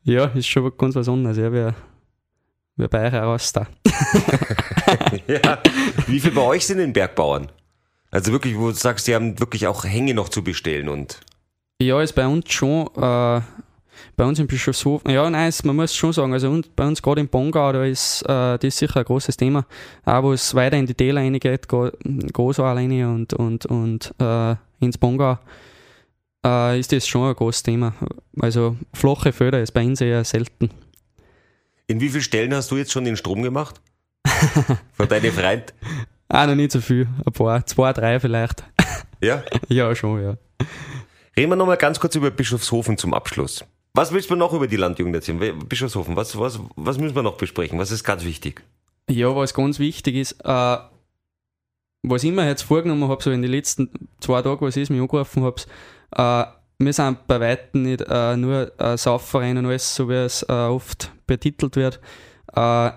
Ja, 0.05 0.27
ist 0.27 0.47
schon 0.47 0.71
ganz 0.77 0.95
was 0.95 1.09
anderes. 1.09 1.37
Ja, 1.37 1.53
wir, 1.53 1.75
wir 2.77 2.89
bei 2.89 3.07
euch 3.07 3.13
heraus 3.13 3.53
da. 3.53 3.67
ja. 5.27 5.63
Wie 6.07 6.21
viel 6.21 6.31
bei 6.31 6.43
euch 6.43 6.67
sind 6.67 6.79
denn 6.79 6.93
Bergbauern? 6.93 7.51
Also 8.11 8.33
wirklich, 8.33 8.57
wo 8.57 8.69
du 8.69 8.75
sagst, 8.75 9.09
die 9.09 9.15
haben 9.15 9.39
wirklich 9.41 9.67
auch 9.67 9.85
Hänge 9.85 10.15
noch 10.15 10.29
zu 10.29 10.45
bestellen 10.45 10.89
und. 10.89 11.21
Ja, 11.81 12.01
ist 12.01 12.15
bei 12.15 12.27
uns 12.27 12.53
schon, 12.53 12.87
äh, 12.97 13.41
bei 14.17 14.25
uns 14.25 14.39
im 14.39 14.47
Bischofshofen, 14.47 15.11
ja, 15.11 15.29
nein, 15.29 15.53
man 15.65 15.77
muss 15.77 15.95
schon 15.95 16.13
sagen, 16.13 16.33
also 16.33 16.61
bei 16.75 16.87
uns 16.87 17.03
gerade 17.03 17.21
im 17.21 17.29
Bongau, 17.29 17.73
da 17.73 17.85
ist 17.85 18.23
äh, 18.23 18.59
das 18.59 18.65
ist 18.65 18.79
sicher 18.79 19.01
ein 19.01 19.05
großes 19.05 19.37
Thema. 19.37 19.67
Auch 20.05 20.23
wo 20.23 20.33
es 20.33 20.55
weiter 20.55 20.77
in 20.77 20.87
die 20.87 20.95
Täler 20.95 21.21
reingeht, 21.21 21.69
Großaal 21.69 22.77
rein 22.77 23.05
und, 23.05 23.35
und, 23.35 23.67
und 23.67 24.15
äh, 24.21 24.55
ins 24.81 24.99
Bongau, 24.99 25.39
äh, 26.45 26.79
ist 26.79 26.93
das 26.93 27.07
schon 27.07 27.29
ein 27.29 27.35
großes 27.35 27.63
Thema. 27.63 27.95
Also 28.41 28.77
flache 28.95 29.33
Föder 29.33 29.63
ist 29.63 29.73
bei 29.73 29.85
uns 29.85 30.01
eher 30.01 30.25
selten. 30.25 30.71
In 31.89 32.01
wie 32.01 32.09
vielen 32.09 32.23
Stellen 32.23 32.55
hast 32.55 32.71
du 32.71 32.77
jetzt 32.77 32.93
schon 32.93 33.05
den 33.05 33.17
Strom 33.17 33.43
gemacht? 33.43 33.81
Von 34.93 35.09
deinem 35.09 35.33
Freund? 35.33 35.73
Ah, 36.29 36.47
noch 36.47 36.57
nicht 36.57 36.73
so 36.73 36.81
viel. 36.81 37.07
Ein 37.25 37.33
paar, 37.33 37.65
zwei, 37.67 37.93
drei 37.93 38.19
vielleicht. 38.19 38.65
Ja? 39.21 39.43
ja, 39.69 39.95
schon, 39.95 40.23
ja. 40.23 40.37
Reden 41.37 41.51
wir 41.51 41.57
nochmal 41.57 41.77
ganz 41.77 42.01
kurz 42.01 42.15
über 42.17 42.31
Bischofshofen 42.31 42.99
zum 42.99 43.15
Abschluss. 43.15 43.65
Was 43.97 44.13
willst 44.13 44.29
du 44.29 44.37
noch 44.37 44.53
über 44.53 44.67
die 44.67 44.77
Landjugend 44.77 45.15
erzählen? 45.15 45.59
Bischofshofen, 45.59 46.17
was, 46.17 46.39
was, 46.39 46.61
was 46.77 46.99
müssen 46.99 47.17
wir 47.17 47.23
noch 47.23 47.39
besprechen? 47.39 47.79
Was 47.79 47.91
ist 47.91 48.05
ganz 48.05 48.27
wichtig? 48.27 48.63
Ja, 49.09 49.35
was 49.35 49.55
ganz 49.55 49.79
wichtig 49.79 50.17
ist, 50.17 50.33
äh, 50.45 50.77
was 52.03 52.23
ich 52.23 52.31
mir 52.31 52.47
jetzt 52.47 52.61
vorgenommen 52.61 53.09
habe, 53.09 53.23
so 53.23 53.31
in 53.31 53.41
den 53.41 53.51
letzten 53.51 53.89
zwei 54.21 54.43
Tagen, 54.43 54.61
was 54.61 54.77
ich 54.77 54.91
mich 54.91 55.01
angerufen 55.01 55.45
habe, 55.45 55.63
äh, 56.15 56.45
wir 56.79 56.93
sind 56.93 57.27
bei 57.27 57.41
Weitem 57.41 57.85
nicht 57.85 58.03
äh, 58.03 58.37
nur 58.37 58.71
ein 58.77 58.99
Saufverein 58.99 59.57
und 59.57 59.65
alles, 59.65 59.95
so 59.95 60.11
wie 60.11 60.15
es 60.15 60.43
äh, 60.43 60.53
oft 60.53 61.11
betitelt 61.27 61.77
wird. 61.77 61.99
Äh, 62.53 62.91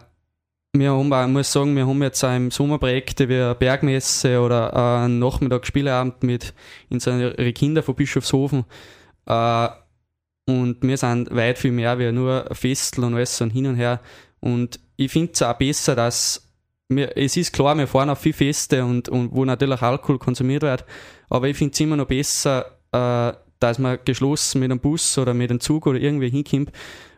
wir 0.74 0.92
haben 0.92 1.14
ich 1.14 1.34
muss 1.34 1.50
sagen, 1.50 1.78
wir 1.78 1.88
haben 1.88 2.04
jetzt 2.04 2.22
auch 2.26 2.36
im 2.36 2.52
Sommer 2.52 2.78
Projekte 2.78 3.30
wie 3.30 3.36
eine 3.36 3.56
Bergmesse 3.56 4.42
oder 4.42 4.74
äh, 4.74 5.06
einen 5.06 5.20
Nachmittag 5.20 5.66
Spieleabend 5.66 6.24
mit 6.24 6.54
unseren 6.90 7.34
Kindern 7.54 7.86
von 7.86 7.96
Bischofshofen. 7.96 8.66
Äh, 9.26 9.70
und 10.50 10.78
wir 10.82 10.98
sind 10.98 11.34
weit 11.34 11.60
viel 11.60 11.72
mehr 11.72 12.00
wie 12.00 12.12
nur 12.12 12.46
Festel 12.54 13.04
und 13.04 13.14
alles 13.14 13.40
und 13.42 13.52
hin 13.52 13.68
und 13.68 13.76
her. 13.76 14.02
Und 14.40 14.80
ich 14.96 15.12
finde 15.12 15.32
es 15.34 15.42
auch 15.42 15.54
besser, 15.54 15.96
dass 15.96 16.50
wir, 16.88 17.16
es 17.16 17.38
ist 17.38 17.54
klar, 17.54 17.78
wir 17.78 17.88
fahren 17.88 18.10
auf 18.10 18.20
viele 18.20 18.34
Feste 18.34 18.84
und, 18.84 19.10
und 19.10 19.32
wo 19.32 19.46
natürlich 19.46 19.82
Alkohol 19.82 20.18
konsumiert 20.18 20.64
wird, 20.64 20.86
aber 21.30 21.48
ich 21.48 21.56
finde 21.56 21.74
es 21.74 21.80
immer 21.80 21.96
noch 21.96 22.08
besser, 22.08 22.66
äh, 22.92 23.34
dass 23.60 23.78
man 23.78 24.00
geschlossen 24.04 24.60
mit 24.60 24.72
einem 24.72 24.80
Bus 24.80 25.18
oder 25.18 25.34
mit 25.34 25.52
einem 25.52 25.60
Zug 25.60 25.86
oder 25.86 26.00
irgendwie 26.00 26.30
hinkommt, 26.30 26.72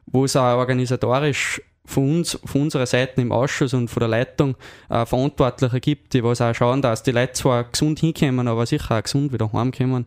wo 0.08 0.26
es 0.26 0.36
auch 0.36 0.58
organisatorisch 0.58 1.62
von 1.86 2.18
uns, 2.18 2.38
von 2.46 2.64
unserer 2.64 2.86
Seite 2.86 3.22
im 3.22 3.32
Ausschuss 3.32 3.74
und 3.74 3.88
von 3.88 4.02
der 4.02 4.10
Leitung 4.10 4.56
äh, 4.90 5.06
Verantwortliche 5.06 5.80
gibt, 5.80 6.14
die 6.14 6.24
was 6.24 6.42
auch 6.42 6.54
schauen, 6.54 6.82
dass 6.82 7.04
die 7.04 7.12
Leute 7.12 7.34
zwar 7.34 7.64
gesund 7.64 8.00
hinkommen, 8.00 8.48
aber 8.48 8.66
sicher 8.66 8.98
auch 8.98 9.04
gesund 9.04 9.32
wieder 9.32 9.52
heimkommen. 9.54 10.06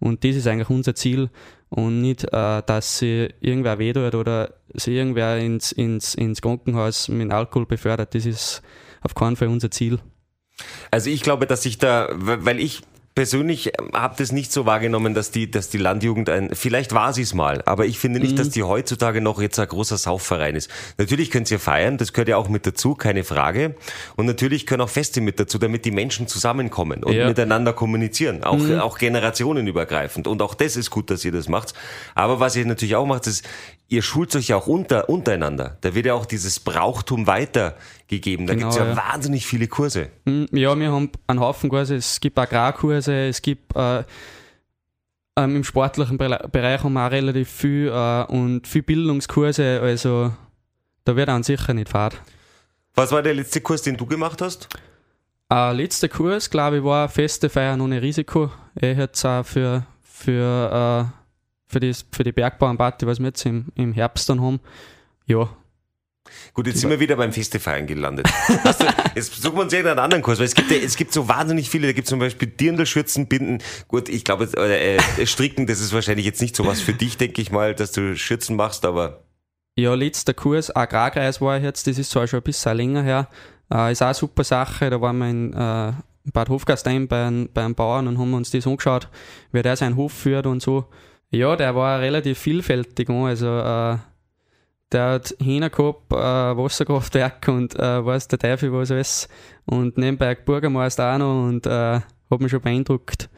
Und 0.00 0.24
das 0.24 0.36
ist 0.36 0.46
eigentlich 0.46 0.70
unser 0.70 0.94
Ziel 0.94 1.30
und 1.72 2.02
nicht, 2.02 2.24
äh, 2.24 2.62
dass 2.66 2.98
sie 2.98 3.30
irgendwer 3.40 3.78
weh 3.78 3.94
tut 3.94 4.14
oder 4.14 4.54
sie 4.74 4.94
irgendwer 4.94 5.38
ins, 5.38 5.72
ins, 5.72 6.14
ins 6.14 6.42
Krankenhaus 6.42 7.08
mit 7.08 7.32
Alkohol 7.32 7.64
befördert. 7.66 8.14
Das 8.14 8.26
ist 8.26 8.62
auf 9.00 9.14
keinen 9.14 9.36
Fall 9.36 9.48
unser 9.48 9.70
Ziel. 9.70 9.98
Also 10.90 11.08
ich 11.08 11.22
glaube, 11.22 11.46
dass 11.46 11.64
ich 11.64 11.78
da, 11.78 12.08
weil 12.12 12.60
ich 12.60 12.82
persönlich 13.14 13.78
ähm, 13.78 13.90
habe 13.92 14.14
das 14.18 14.32
nicht 14.32 14.52
so 14.52 14.66
wahrgenommen, 14.66 15.14
dass 15.14 15.30
die, 15.30 15.50
dass 15.50 15.68
die 15.68 15.78
Landjugend 15.78 16.28
ein, 16.28 16.54
vielleicht 16.54 16.92
war 16.92 17.12
sie 17.12 17.22
es 17.22 17.34
mal, 17.34 17.62
aber 17.66 17.86
ich 17.86 17.98
finde 17.98 18.20
nicht, 18.20 18.32
mhm. 18.32 18.36
dass 18.36 18.50
die 18.50 18.62
heutzutage 18.62 19.20
noch 19.20 19.40
jetzt 19.40 19.58
ein 19.58 19.68
großer 19.68 19.96
Saufverein 19.96 20.54
ist. 20.54 20.70
Natürlich 20.98 21.30
könnt 21.30 21.50
ihr 21.50 21.58
feiern, 21.58 21.98
das 21.98 22.12
gehört 22.12 22.28
ja 22.28 22.36
auch 22.36 22.48
mit 22.48 22.66
dazu, 22.66 22.94
keine 22.94 23.24
Frage. 23.24 23.74
Und 24.16 24.26
natürlich 24.26 24.66
können 24.66 24.82
auch 24.82 24.88
Feste 24.88 25.20
mit 25.20 25.38
dazu, 25.38 25.58
damit 25.58 25.84
die 25.84 25.90
Menschen 25.90 26.26
zusammenkommen 26.26 27.04
und 27.04 27.12
ja. 27.12 27.28
miteinander 27.28 27.72
kommunizieren, 27.72 28.44
auch, 28.44 28.58
mhm. 28.58 28.80
auch 28.80 28.98
generationenübergreifend. 28.98 30.26
Und 30.26 30.42
auch 30.42 30.54
das 30.54 30.76
ist 30.76 30.90
gut, 30.90 31.10
dass 31.10 31.24
ihr 31.24 31.32
das 31.32 31.48
macht. 31.48 31.74
Aber 32.14 32.40
was 32.40 32.56
ihr 32.56 32.66
natürlich 32.66 32.96
auch 32.96 33.06
macht, 33.06 33.26
ist, 33.26 33.44
ihr 33.92 34.00
schult 34.00 34.34
euch 34.34 34.48
ja 34.48 34.56
auch 34.56 34.66
unter, 34.66 35.08
untereinander. 35.10 35.76
Da 35.82 35.94
wird 35.94 36.06
ja 36.06 36.14
auch 36.14 36.24
dieses 36.24 36.58
Brauchtum 36.60 37.26
weitergegeben. 37.26 38.46
Da 38.46 38.54
genau, 38.54 38.70
gibt 38.70 38.80
es 38.80 38.86
ja, 38.86 38.94
ja, 38.94 38.96
wahnsinnig 38.96 39.46
viele 39.46 39.68
Kurse. 39.68 40.08
Hm, 40.24 40.46
ja, 40.50 40.74
wir 40.78 40.90
haben 40.90 41.10
einen 41.26 41.40
Haufen 41.40 41.68
Kurse. 41.68 41.96
Es 41.96 42.18
gibt 42.18 42.38
Agrarkurse, 42.38 43.28
es 43.28 43.42
gibt 43.42 43.76
äh, 43.76 44.02
ähm, 45.36 45.56
im 45.56 45.64
sportlichen 45.64 46.16
Bereich 46.16 46.82
haben 46.82 46.94
wir 46.94 47.06
auch 47.06 47.10
relativ 47.10 47.50
viel 47.50 47.88
äh, 47.88 48.24
und 48.24 48.66
viel 48.66 48.82
Bildungskurse. 48.82 49.80
Also 49.82 50.32
da 51.04 51.14
wird 51.14 51.28
an 51.28 51.42
sicher 51.42 51.74
nicht 51.74 51.90
fad. 51.90 52.16
Was 52.94 53.12
war 53.12 53.22
der 53.22 53.34
letzte 53.34 53.60
Kurs, 53.60 53.82
den 53.82 53.98
du 53.98 54.06
gemacht 54.06 54.40
hast? 54.40 54.68
Äh, 55.52 55.72
letzter 55.74 56.08
Kurs, 56.08 56.48
glaube 56.48 56.78
ich, 56.78 56.84
war 56.84 57.10
Feste 57.10 57.50
feiern 57.50 57.82
ohne 57.82 58.00
Risiko. 58.00 58.50
Er 58.74 58.96
hat 58.96 59.16
es 59.16 59.24
auch 59.26 59.44
für, 59.44 59.84
für 60.02 61.10
äh, 61.14 61.21
für, 61.72 61.80
das, 61.80 62.04
für 62.12 62.22
die 62.22 62.32
Bergbauernparty, 62.32 63.06
was 63.06 63.18
wir 63.18 63.26
jetzt 63.26 63.44
im, 63.46 63.66
im 63.74 63.92
Herbst 63.92 64.28
dann 64.28 64.40
haben. 64.40 64.60
Ja. 65.26 65.48
Gut, 66.54 66.66
jetzt 66.66 66.80
sind 66.80 66.90
wir 66.90 67.00
wieder 67.00 67.16
beim 67.16 67.32
Festefeiern 67.32 67.86
gelandet. 67.86 68.28
du, 68.48 68.86
jetzt 69.14 69.34
suchen 69.42 69.56
wir 69.56 69.62
uns 69.62 69.72
irgendeinen 69.72 69.98
anderen 69.98 70.22
Kurs, 70.22 70.38
weil 70.38 70.46
es 70.46 70.54
gibt, 70.54 70.70
ja, 70.70 70.76
es 70.76 70.96
gibt 70.96 71.12
so 71.12 71.28
wahnsinnig 71.28 71.68
viele. 71.68 71.88
Da 71.88 71.92
gibt 71.92 72.06
es 72.06 72.10
zum 72.10 72.20
Beispiel 72.20 72.48
Dirndlschürzen, 72.48 73.26
Binden. 73.26 73.58
Gut, 73.88 74.08
ich 74.08 74.24
glaube, 74.24 74.48
äh, 74.56 74.96
äh, 74.96 75.26
Stricken, 75.26 75.66
das 75.66 75.80
ist 75.80 75.92
wahrscheinlich 75.92 76.26
jetzt 76.26 76.40
nicht 76.40 76.54
so 76.54 76.66
was 76.66 76.80
für 76.80 76.92
dich, 76.92 77.16
denke 77.16 77.42
ich 77.42 77.50
mal, 77.50 77.74
dass 77.74 77.92
du 77.92 78.16
Schürzen 78.16 78.56
machst, 78.56 78.84
aber. 78.84 79.24
Ja, 79.76 79.94
letzter 79.94 80.34
Kurs, 80.34 80.74
Agrarkreis 80.74 81.40
war 81.40 81.56
ich 81.56 81.64
jetzt, 81.64 81.86
das 81.86 81.98
ist 81.98 82.10
zwar 82.10 82.26
schon 82.26 82.40
ein 82.40 82.44
bisschen 82.44 82.76
länger 82.76 83.02
her. 83.02 83.28
Äh, 83.72 83.92
ist 83.92 84.02
auch 84.02 84.06
eine 84.06 84.14
super 84.14 84.44
Sache. 84.44 84.90
Da 84.90 85.00
waren 85.00 85.18
wir 85.18 85.28
in 85.28 85.52
äh, 85.54 85.92
Bad 86.32 86.48
Hofgastein 86.50 87.08
bei, 87.08 87.26
ein, 87.26 87.48
bei 87.52 87.64
einem 87.64 87.74
Bauern 87.74 88.06
und 88.06 88.18
haben 88.18 88.34
uns 88.34 88.50
das 88.50 88.66
angeschaut, 88.66 89.08
wie 89.50 89.62
der 89.62 89.76
seinen 89.76 89.96
Hof 89.96 90.12
führt 90.12 90.46
und 90.46 90.62
so. 90.62 90.86
Ja, 91.32 91.56
der 91.56 91.74
war 91.74 92.00
relativ 92.00 92.38
vielfältig. 92.38 93.08
Also, 93.08 93.46
äh, 93.46 93.96
der 94.92 95.10
hat 95.12 95.34
gehabt, 95.38 96.12
äh, 96.12 96.14
Wasserkraftwerk 96.14 97.48
und 97.48 97.74
äh, 97.78 98.04
weiß 98.04 98.28
der 98.28 98.38
Teufel 98.38 98.72
was 98.72 98.90
alles. 98.90 99.28
Und 99.64 99.96
nebenbei 99.96 100.34
Bürgermeister 100.34 101.14
auch 101.14 101.18
noch 101.18 101.48
und 101.48 101.66
äh, 101.66 102.00
hat 102.00 102.40
mich 102.40 102.50
schon 102.50 102.60
beeindruckt. 102.60 103.30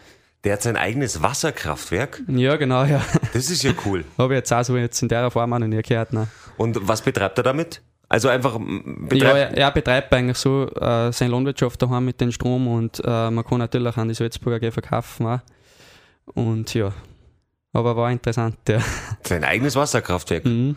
Der 0.42 0.54
hat 0.54 0.62
sein 0.62 0.76
eigenes 0.76 1.22
Wasserkraftwerk? 1.22 2.22
Ja, 2.28 2.56
genau, 2.56 2.84
ja. 2.84 3.00
Das 3.32 3.48
ist 3.48 3.62
ja 3.62 3.72
cool. 3.86 4.04
Habe 4.18 4.34
ich 4.34 4.38
jetzt 4.38 4.52
auch 4.52 4.64
so 4.64 4.76
jetzt 4.76 5.00
in 5.00 5.08
der 5.08 5.30
Form 5.30 5.52
auch 5.52 5.58
noch 5.58 5.66
nie 5.66 5.80
gehört. 5.80 6.12
Ne. 6.12 6.26
Und 6.58 6.76
was 6.86 7.00
betreibt 7.00 7.38
er 7.38 7.44
damit? 7.44 7.80
Also 8.08 8.28
einfach 8.28 8.58
betreibt 8.58 9.22
Ja, 9.22 9.36
er, 9.36 9.56
er 9.56 9.70
betreibt 9.70 10.12
eigentlich 10.12 10.36
so 10.36 10.68
äh, 10.68 11.12
seine 11.12 11.30
Landwirtschaft 11.30 11.80
daheim 11.80 12.04
mit 12.04 12.20
dem 12.20 12.30
Strom 12.30 12.68
und 12.68 13.00
äh, 13.04 13.30
man 13.30 13.44
kann 13.44 13.58
natürlich 13.58 13.96
an 13.96 14.08
die 14.08 14.14
Salzburger 14.14 14.70
verkaufen 14.70 15.26
auch. 15.26 15.40
Und 16.34 16.74
ja, 16.74 16.92
aber 17.74 17.96
war 17.96 18.10
interessant, 18.10 18.56
ja. 18.68 18.78
Sein 19.24 19.44
eigenes 19.44 19.76
Wasserkraftwerk. 19.76 20.44
Mhm. 20.44 20.76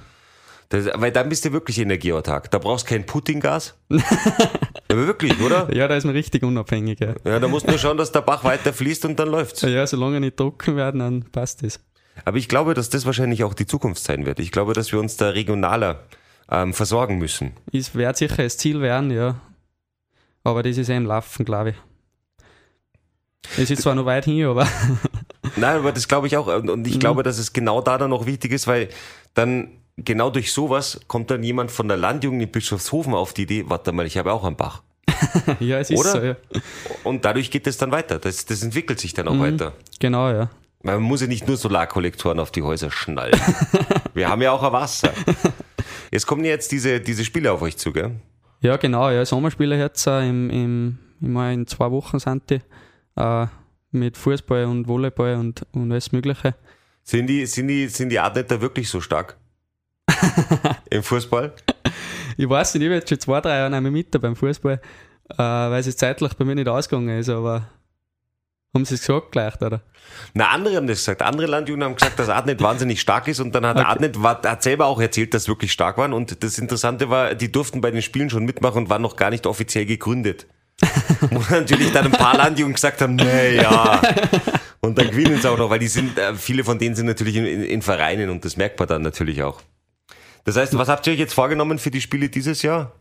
Das, 0.69 0.89
weil 0.95 1.11
dann 1.11 1.29
bist 1.29 1.45
du 1.45 1.53
wirklich 1.53 1.79
energieautark. 1.79 2.51
Da 2.51 2.57
brauchst 2.57 2.85
du 2.85 2.93
kein 2.93 3.05
Putin-Gas. 3.05 3.75
Aber 4.89 5.07
wirklich, 5.07 5.39
oder? 5.39 5.73
Ja, 5.73 5.87
da 5.87 5.95
ist 5.95 6.03
man 6.03 6.13
richtig 6.13 6.43
unabhängig. 6.43 6.99
Ja, 6.99 7.13
ja 7.23 7.39
da 7.39 7.47
musst 7.47 7.67
du 7.67 7.71
nur 7.71 7.79
schauen, 7.79 7.97
dass 7.97 8.11
der 8.11 8.21
Bach 8.21 8.43
weiter 8.43 8.73
fließt 8.73 9.05
und 9.05 9.17
dann 9.17 9.29
läuft's. 9.29 9.61
Ja, 9.61 9.87
solange 9.87 10.19
nicht 10.19 10.35
trocken 10.35 10.75
werden, 10.75 10.99
dann 10.99 11.23
passt 11.31 11.63
es. 11.63 11.79
Aber 12.25 12.37
ich 12.37 12.49
glaube, 12.49 12.73
dass 12.73 12.89
das 12.89 13.05
wahrscheinlich 13.05 13.43
auch 13.43 13.53
die 13.53 13.65
Zukunft 13.65 14.03
sein 14.03 14.25
wird. 14.25 14.39
Ich 14.39 14.51
glaube, 14.51 14.73
dass 14.73 14.91
wir 14.91 14.99
uns 14.99 15.15
da 15.15 15.29
regionaler 15.29 16.03
ähm, 16.49 16.73
versorgen 16.73 17.17
müssen. 17.17 17.53
Es 17.71 17.95
wird 17.95 18.17
sicher 18.17 18.43
das 18.43 18.57
Ziel 18.57 18.81
werden, 18.81 19.11
ja. 19.11 19.39
Aber 20.43 20.63
das 20.63 20.77
ist 20.77 20.89
eben 20.89 21.05
Laufen, 21.05 21.45
glaube 21.45 21.69
ich. 21.69 21.75
Es 23.57 23.69
ist 23.69 23.83
zwar 23.83 23.95
noch 23.95 24.05
weit 24.05 24.25
hin, 24.25 24.45
aber. 24.45 24.67
Nein, 25.57 25.77
aber 25.77 25.91
das 25.91 26.07
glaube 26.07 26.27
ich 26.27 26.37
auch. 26.37 26.47
Und 26.47 26.87
ich 26.87 26.95
mhm. 26.95 26.99
glaube, 26.99 27.23
dass 27.23 27.37
es 27.37 27.53
genau 27.53 27.81
da 27.81 27.97
dann 27.97 28.09
noch 28.09 28.25
wichtig 28.25 28.51
ist, 28.51 28.67
weil 28.67 28.89
dann 29.33 29.69
genau 29.97 30.29
durch 30.29 30.51
sowas 30.53 30.99
kommt 31.07 31.31
dann 31.31 31.43
jemand 31.43 31.71
von 31.71 31.87
der 31.87 31.97
Landjugend 31.97 32.41
in 32.41 32.51
Bischofshofen 32.51 33.13
auf 33.13 33.33
die 33.33 33.43
Idee, 33.43 33.65
warte 33.67 33.91
mal, 33.91 34.05
ich 34.05 34.17
habe 34.17 34.31
auch 34.31 34.43
einen 34.43 34.55
Bach. 34.55 34.83
ja, 35.59 35.79
es 35.79 35.89
ist 35.89 35.99
Oder? 35.99 36.11
so, 36.11 36.21
ja. 36.21 36.35
Und 37.03 37.25
dadurch 37.25 37.49
geht 37.49 37.65
es 37.65 37.77
dann 37.77 37.91
weiter. 37.91 38.19
Das, 38.19 38.45
das 38.45 38.61
entwickelt 38.61 38.99
sich 38.99 39.13
dann 39.13 39.27
auch 39.27 39.33
mhm, 39.33 39.41
weiter. 39.41 39.73
Genau, 39.99 40.29
ja. 40.29 40.49
Man 40.83 41.01
muss 41.01 41.21
ja 41.21 41.27
nicht 41.27 41.47
nur 41.47 41.57
Solarkollektoren 41.57 42.39
auf 42.39 42.51
die 42.51 42.61
Häuser 42.61 42.91
schnallen. 42.91 43.39
Wir 44.13 44.29
haben 44.29 44.41
ja 44.41 44.51
auch 44.51 44.63
ein 44.63 44.71
Wasser. 44.71 45.11
Jetzt 46.11 46.27
kommen 46.27 46.45
jetzt 46.45 46.71
diese, 46.71 46.99
diese 46.99 47.25
Spiele 47.25 47.51
auf 47.51 47.61
euch 47.61 47.77
zu, 47.77 47.91
gell? 47.91 48.11
Ja, 48.61 48.77
genau, 48.77 49.09
ja. 49.09 49.25
Sommerspiele 49.25 49.77
jetzt 49.77 50.07
äh, 50.07 50.27
im, 50.27 50.49
im, 50.49 50.97
immer 51.21 51.51
in 51.51 51.67
zwei 51.67 51.91
Wochen 51.91 52.19
sind 52.19 52.49
die. 52.49 52.61
Äh, 53.15 53.47
mit 53.99 54.17
Fußball 54.17 54.65
und 54.65 54.87
Volleyball 54.87 55.35
und, 55.35 55.65
und 55.71 55.91
alles 55.91 56.11
Mögliche. 56.11 56.55
Sind 57.03 57.27
die, 57.27 57.45
sind 57.45 57.67
die, 57.67 57.87
sind 57.87 58.09
die 58.09 58.19
Adnetter 58.19 58.61
wirklich 58.61 58.89
so 58.89 59.01
stark? 59.01 59.37
Im 60.89 61.03
Fußball? 61.03 61.53
Ich 62.37 62.49
weiß 62.49 62.73
nicht, 62.73 62.83
ich 62.83 62.89
bin 62.89 62.97
jetzt 62.97 63.09
schon 63.09 63.19
zwei, 63.19 63.41
drei 63.41 63.57
Jahre 63.57 63.69
nicht 63.71 63.81
mehr 63.81 63.91
mit 63.91 64.21
beim 64.21 64.35
Fußball, 64.35 64.81
äh, 65.29 65.37
weil 65.37 65.79
es 65.79 65.97
zeitlich 65.97 66.33
bei 66.33 66.45
mir 66.45 66.55
nicht 66.55 66.67
ausgegangen 66.67 67.17
ist, 67.17 67.29
aber 67.29 67.69
haben 68.73 68.85
sie 68.85 68.95
es 68.95 69.01
gesagt 69.01 69.31
gleich, 69.31 69.59
oder? 69.61 69.81
Na, 70.33 70.49
andere 70.49 70.75
haben 70.75 70.87
das 70.87 70.99
gesagt. 70.99 71.21
Andere 71.21 71.47
Landjugend 71.47 71.83
haben 71.83 71.95
gesagt, 71.95 72.19
dass 72.19 72.29
Adnet 72.29 72.61
wahnsinnig 72.61 73.01
stark 73.01 73.27
ist 73.27 73.39
und 73.39 73.55
dann 73.55 73.65
hat 73.65 73.77
okay. 73.77 73.87
Adnet 73.87 74.17
hat 74.17 74.63
selber 74.63 74.85
auch 74.85 74.99
erzählt, 74.99 75.33
dass 75.33 75.45
sie 75.45 75.49
wirklich 75.49 75.71
stark 75.71 75.97
waren 75.97 76.13
und 76.13 76.43
das 76.43 76.57
Interessante 76.57 77.09
war, 77.09 77.33
die 77.35 77.51
durften 77.51 77.81
bei 77.81 77.91
den 77.91 78.01
Spielen 78.01 78.29
schon 78.29 78.45
mitmachen 78.45 78.83
und 78.83 78.89
waren 78.89 79.01
noch 79.01 79.15
gar 79.15 79.29
nicht 79.29 79.47
offiziell 79.47 79.85
gegründet. 79.85 80.45
Wo 81.31 81.41
natürlich 81.49 81.91
dann 81.91 82.05
ein 82.05 82.11
paar 82.11 82.37
Landjugend 82.37 82.75
gesagt 82.75 83.01
haben, 83.01 83.15
naja. 83.15 84.01
Und 84.81 84.97
dann 84.97 85.09
gewinnen 85.09 85.41
sie 85.41 85.49
auch 85.49 85.57
noch, 85.57 85.69
weil 85.69 85.79
die 85.79 85.87
sind, 85.87 86.17
äh, 86.17 86.35
viele 86.35 86.63
von 86.63 86.77
denen 86.77 86.95
sind 86.95 87.07
natürlich 87.07 87.35
in, 87.35 87.45
in, 87.45 87.63
in 87.63 87.81
Vereinen 87.81 88.29
und 88.29 88.45
das 88.45 88.57
merkt 88.57 88.79
man 88.79 88.87
dann 88.87 89.01
natürlich 89.01 89.41
auch. 89.41 89.61
Das 90.43 90.55
heißt, 90.55 90.77
was 90.77 90.87
habt 90.87 91.05
ihr 91.07 91.13
euch 91.13 91.19
jetzt 91.19 91.33
vorgenommen 91.33 91.79
für 91.79 91.91
die 91.91 91.99
Spiele 91.99 92.29
dieses 92.29 92.61
Jahr? 92.61 92.93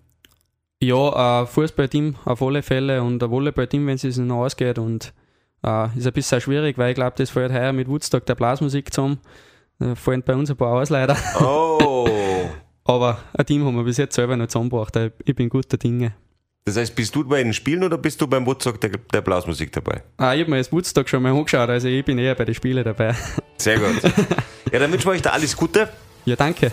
Ja, 0.83 1.41
ein 1.41 1.47
Fußballteam 1.47 2.17
auf 2.25 2.43
alle 2.43 2.63
Fälle 2.63 3.03
und 3.03 3.23
ein 3.23 3.31
Volleyballteam, 3.31 3.87
wenn 3.87 3.95
es 3.95 4.17
noch 4.19 4.45
ausgeht. 4.45 4.79
Und 4.79 5.13
äh, 5.63 5.97
ist 5.97 6.07
ein 6.07 6.13
bisschen 6.13 6.41
schwierig, 6.41 6.77
weil 6.77 6.91
ich 6.91 6.95
glaube, 6.97 7.15
das 7.17 7.31
fällt 7.31 7.53
heuer 7.53 7.73
mit 7.73 7.89
Woodstock 7.89 8.27
der 8.27 8.35
Blasmusik 8.35 8.93
zusammen. 8.93 9.19
Da 9.79 9.95
fallen 9.95 10.23
bei 10.23 10.35
uns 10.35 10.51
ein 10.51 10.57
paar 10.57 10.73
aus 10.73 10.91
leider. 10.91 11.17
Oh! 11.41 12.09
Aber 12.85 13.19
ein 13.35 13.47
Team 13.47 13.65
haben 13.65 13.77
wir 13.77 13.85
bis 13.85 13.97
jetzt 13.97 14.15
selber 14.15 14.37
noch 14.37 14.47
zusammengebracht. 14.47 14.97
Ich 15.25 15.35
bin 15.35 15.49
guter 15.49 15.77
Dinge. 15.77 16.15
Das 16.67 16.77
heißt, 16.77 16.97
bist 16.97 17.15
du 17.15 17.23
bei 17.23 17.45
den 17.45 17.53
Spielen 17.53 17.85
oder 17.85 17.97
bist 17.97 18.21
du 18.21 18.27
beim 18.27 18.45
Woodstock 18.45 18.81
der, 18.81 18.91
der 18.91 19.21
Blasmusik 19.21 19.71
dabei? 19.71 20.03
Ah, 20.17 20.35
ich 20.35 20.41
habe 20.41 20.51
mir 20.51 20.59
das 20.59 20.73
Woodstock 20.73 21.09
schon 21.09 21.23
mal 21.23 21.31
angeschaut, 21.31 21.69
also 21.69 21.87
ich 21.87 22.05
bin 22.05 22.19
eher 22.19 22.35
bei 22.35 22.45
den 22.45 22.57
Spielen 22.57 22.83
dabei. 22.83 23.15
Sehr 23.57 23.79
gut. 23.79 24.03
Ja, 24.73 24.81
dann 24.81 24.91
wünschen 24.91 25.07
wir 25.07 25.13
euch 25.13 25.23
da 25.23 25.31
alles 25.31 25.57
Gute. 25.57 25.89
Ja, 26.25 26.35
danke. 26.35 26.73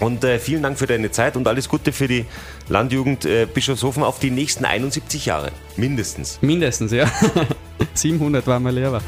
Und 0.00 0.22
äh, 0.22 0.38
vielen 0.38 0.62
Dank 0.62 0.78
für 0.78 0.86
deine 0.86 1.10
Zeit 1.10 1.36
und 1.36 1.48
alles 1.48 1.66
Gute 1.66 1.92
für 1.92 2.08
die 2.08 2.26
Landjugend 2.68 3.24
äh, 3.24 3.46
Bischofshofen 3.46 4.02
auf 4.02 4.18
die 4.18 4.30
nächsten 4.30 4.66
71 4.66 5.24
Jahre. 5.24 5.50
Mindestens. 5.78 6.38
Mindestens, 6.42 6.92
ja. 6.92 7.10
700 7.94 8.46
war 8.46 8.60
mal 8.60 8.74
Lehrer. 8.74 9.00